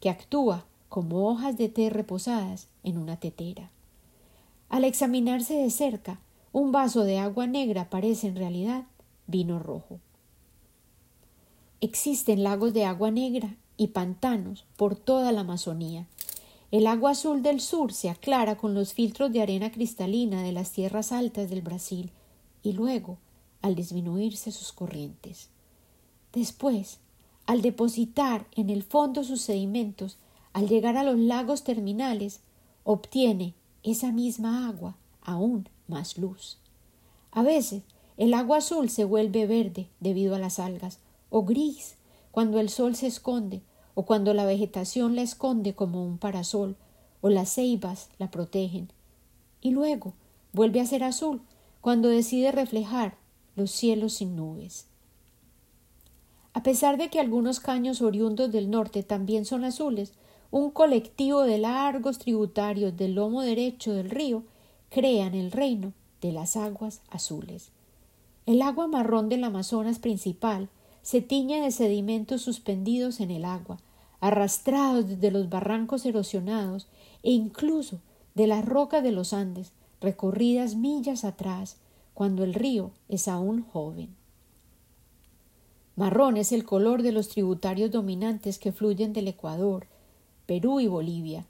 [0.00, 3.70] que actúa como hojas de té reposadas en una tetera.
[4.68, 6.20] Al examinarse de cerca,
[6.52, 8.84] un vaso de agua negra parece en realidad
[9.26, 9.98] vino rojo.
[11.80, 16.06] Existen lagos de agua negra y pantanos por toda la Amazonía.
[16.70, 20.72] El agua azul del sur se aclara con los filtros de arena cristalina de las
[20.72, 22.10] tierras altas del Brasil
[22.62, 23.18] y luego
[23.62, 25.48] al disminuirse sus corrientes.
[26.32, 26.98] Después,
[27.46, 30.18] al depositar en el fondo sus sedimentos,
[30.52, 32.40] al llegar a los lagos terminales,
[32.84, 36.58] obtiene esa misma agua aún más luz.
[37.30, 37.82] A veces
[38.16, 40.98] el agua azul se vuelve verde debido a las algas,
[41.30, 41.96] o gris
[42.30, 43.62] cuando el sol se esconde,
[43.94, 46.76] o cuando la vegetación la esconde como un parasol,
[47.20, 48.90] o las ceibas la protegen.
[49.60, 50.14] Y luego
[50.52, 51.40] vuelve a ser azul
[51.80, 53.16] cuando decide reflejar
[53.56, 54.86] los cielos sin nubes.
[56.52, 60.12] A pesar de que algunos caños oriundos del norte también son azules,
[60.50, 64.44] un colectivo de largos tributarios del lomo derecho del río
[64.88, 67.70] crean el reino de las aguas azules.
[68.46, 70.68] El agua marrón del Amazonas principal
[71.02, 73.78] se tiñe de sedimentos suspendidos en el agua,
[74.20, 76.86] arrastrados desde los barrancos erosionados
[77.22, 78.00] e incluso
[78.34, 81.76] de las rocas de los Andes, recorridas millas atrás,
[82.16, 84.16] cuando el río es aún joven.
[85.96, 89.86] Marrón es el color de los tributarios dominantes que fluyen del Ecuador,
[90.46, 91.44] Perú y Bolivia.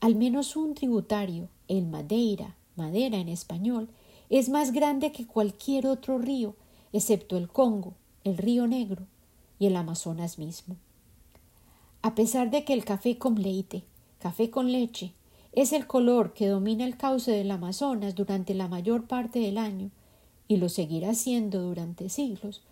[0.00, 3.88] Al menos un tributario, el Madeira, Madera en español,
[4.28, 6.54] es más grande que cualquier otro río,
[6.92, 7.94] excepto el Congo,
[8.24, 9.06] el Río Negro
[9.58, 10.76] y el Amazonas mismo.
[12.02, 13.84] A pesar de que el café con leite,
[14.18, 15.14] café con leche,
[15.54, 19.90] es el color que domina el cauce del Amazonas durante la mayor parte del año,
[20.48, 22.62] y lo seguirá siendo durante siglos,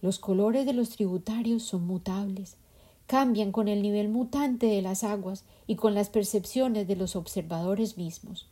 [0.00, 2.56] los colores de los tributarios son mutables,
[3.08, 7.96] cambian con el nivel mutante de las aguas y con las percepciones de los observadores
[7.96, 8.46] mismos.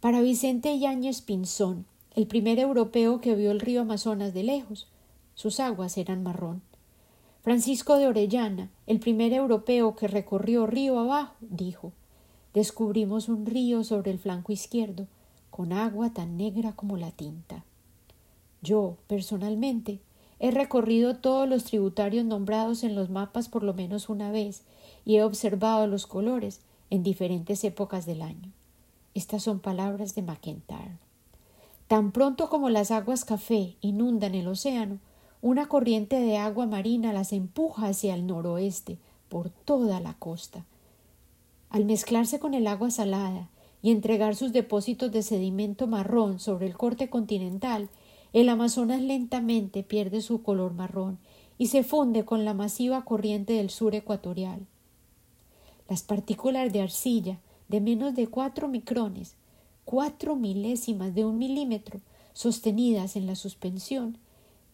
[0.00, 1.84] Para Vicente Yáñez Pinzón,
[2.14, 4.88] el primer europeo que vio el río Amazonas de lejos,
[5.34, 6.62] sus aguas eran marrón.
[7.42, 11.92] Francisco de Orellana, el primer europeo que recorrió río abajo, dijo
[12.56, 15.06] Descubrimos un río sobre el flanco izquierdo,
[15.50, 17.64] con agua tan negra como la tinta.
[18.62, 20.00] Yo, personalmente,
[20.38, 24.62] He recorrido todos los tributarios nombrados en los mapas por lo menos una vez
[25.04, 28.52] y he observado los colores en diferentes épocas del año.
[29.14, 30.98] Estas son palabras de McIntyre.
[31.88, 34.98] Tan pronto como las aguas café inundan el océano,
[35.40, 38.98] una corriente de agua marina las empuja hacia el noroeste
[39.28, 40.64] por toda la costa.
[41.76, 43.50] Al mezclarse con el agua salada
[43.82, 47.90] y entregar sus depósitos de sedimento marrón sobre el corte continental,
[48.32, 51.18] el Amazonas lentamente pierde su color marrón
[51.58, 54.66] y se funde con la masiva corriente del sur ecuatorial.
[55.86, 59.34] Las partículas de arcilla de menos de cuatro micrones,
[59.84, 62.00] cuatro milésimas de un milímetro,
[62.32, 64.16] sostenidas en la suspensión,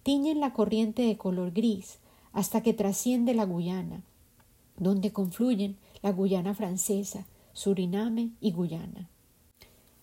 [0.05, 1.99] tiñen la corriente de color gris
[2.33, 4.03] hasta que trasciende la Guyana,
[4.77, 9.09] donde confluyen la Guyana francesa, Suriname y Guyana.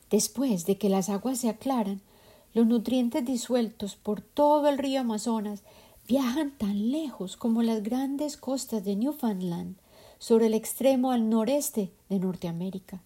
[0.10, 2.02] Después de que las aguas se aclaran,
[2.54, 5.62] los nutrientes disueltos por todo el río Amazonas
[6.08, 9.76] viajan tan lejos como las grandes costas de Newfoundland,
[10.20, 13.02] sobre el extremo al noreste de Norteamérica,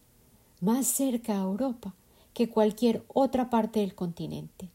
[0.61, 1.93] más cerca a Europa
[2.33, 4.69] que cualquier otra parte del continente.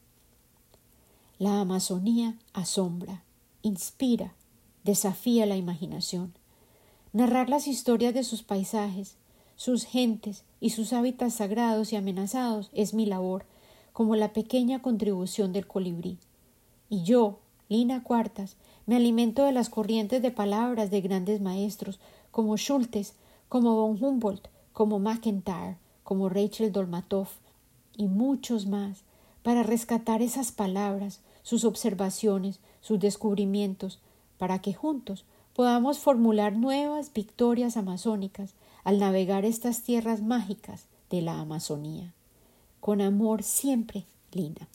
[1.38, 3.22] La Amazonía asombra,
[3.62, 4.34] inspira,
[4.84, 6.32] desafía la imaginación.
[7.12, 9.16] Narrar las historias de sus paisajes,
[9.56, 13.46] sus gentes y sus hábitats sagrados y amenazados es mi labor,
[13.94, 16.18] como la pequeña contribución del colibrí.
[16.90, 17.38] Y yo,
[17.68, 18.56] Lina Cuartas,
[18.86, 21.98] me alimento de las corrientes de palabras de grandes maestros
[22.30, 23.14] como Schultes,
[23.48, 27.28] como von Humboldt, como McIntyre, como Rachel Dolmatov
[27.96, 29.02] y muchos más,
[29.42, 33.98] para rescatar esas palabras, sus observaciones, sus descubrimientos,
[34.36, 35.24] para que juntos
[35.58, 38.54] podamos formular nuevas victorias amazónicas
[38.84, 42.14] al navegar estas tierras mágicas de la Amazonía.
[42.78, 44.68] Con amor siempre, Lina.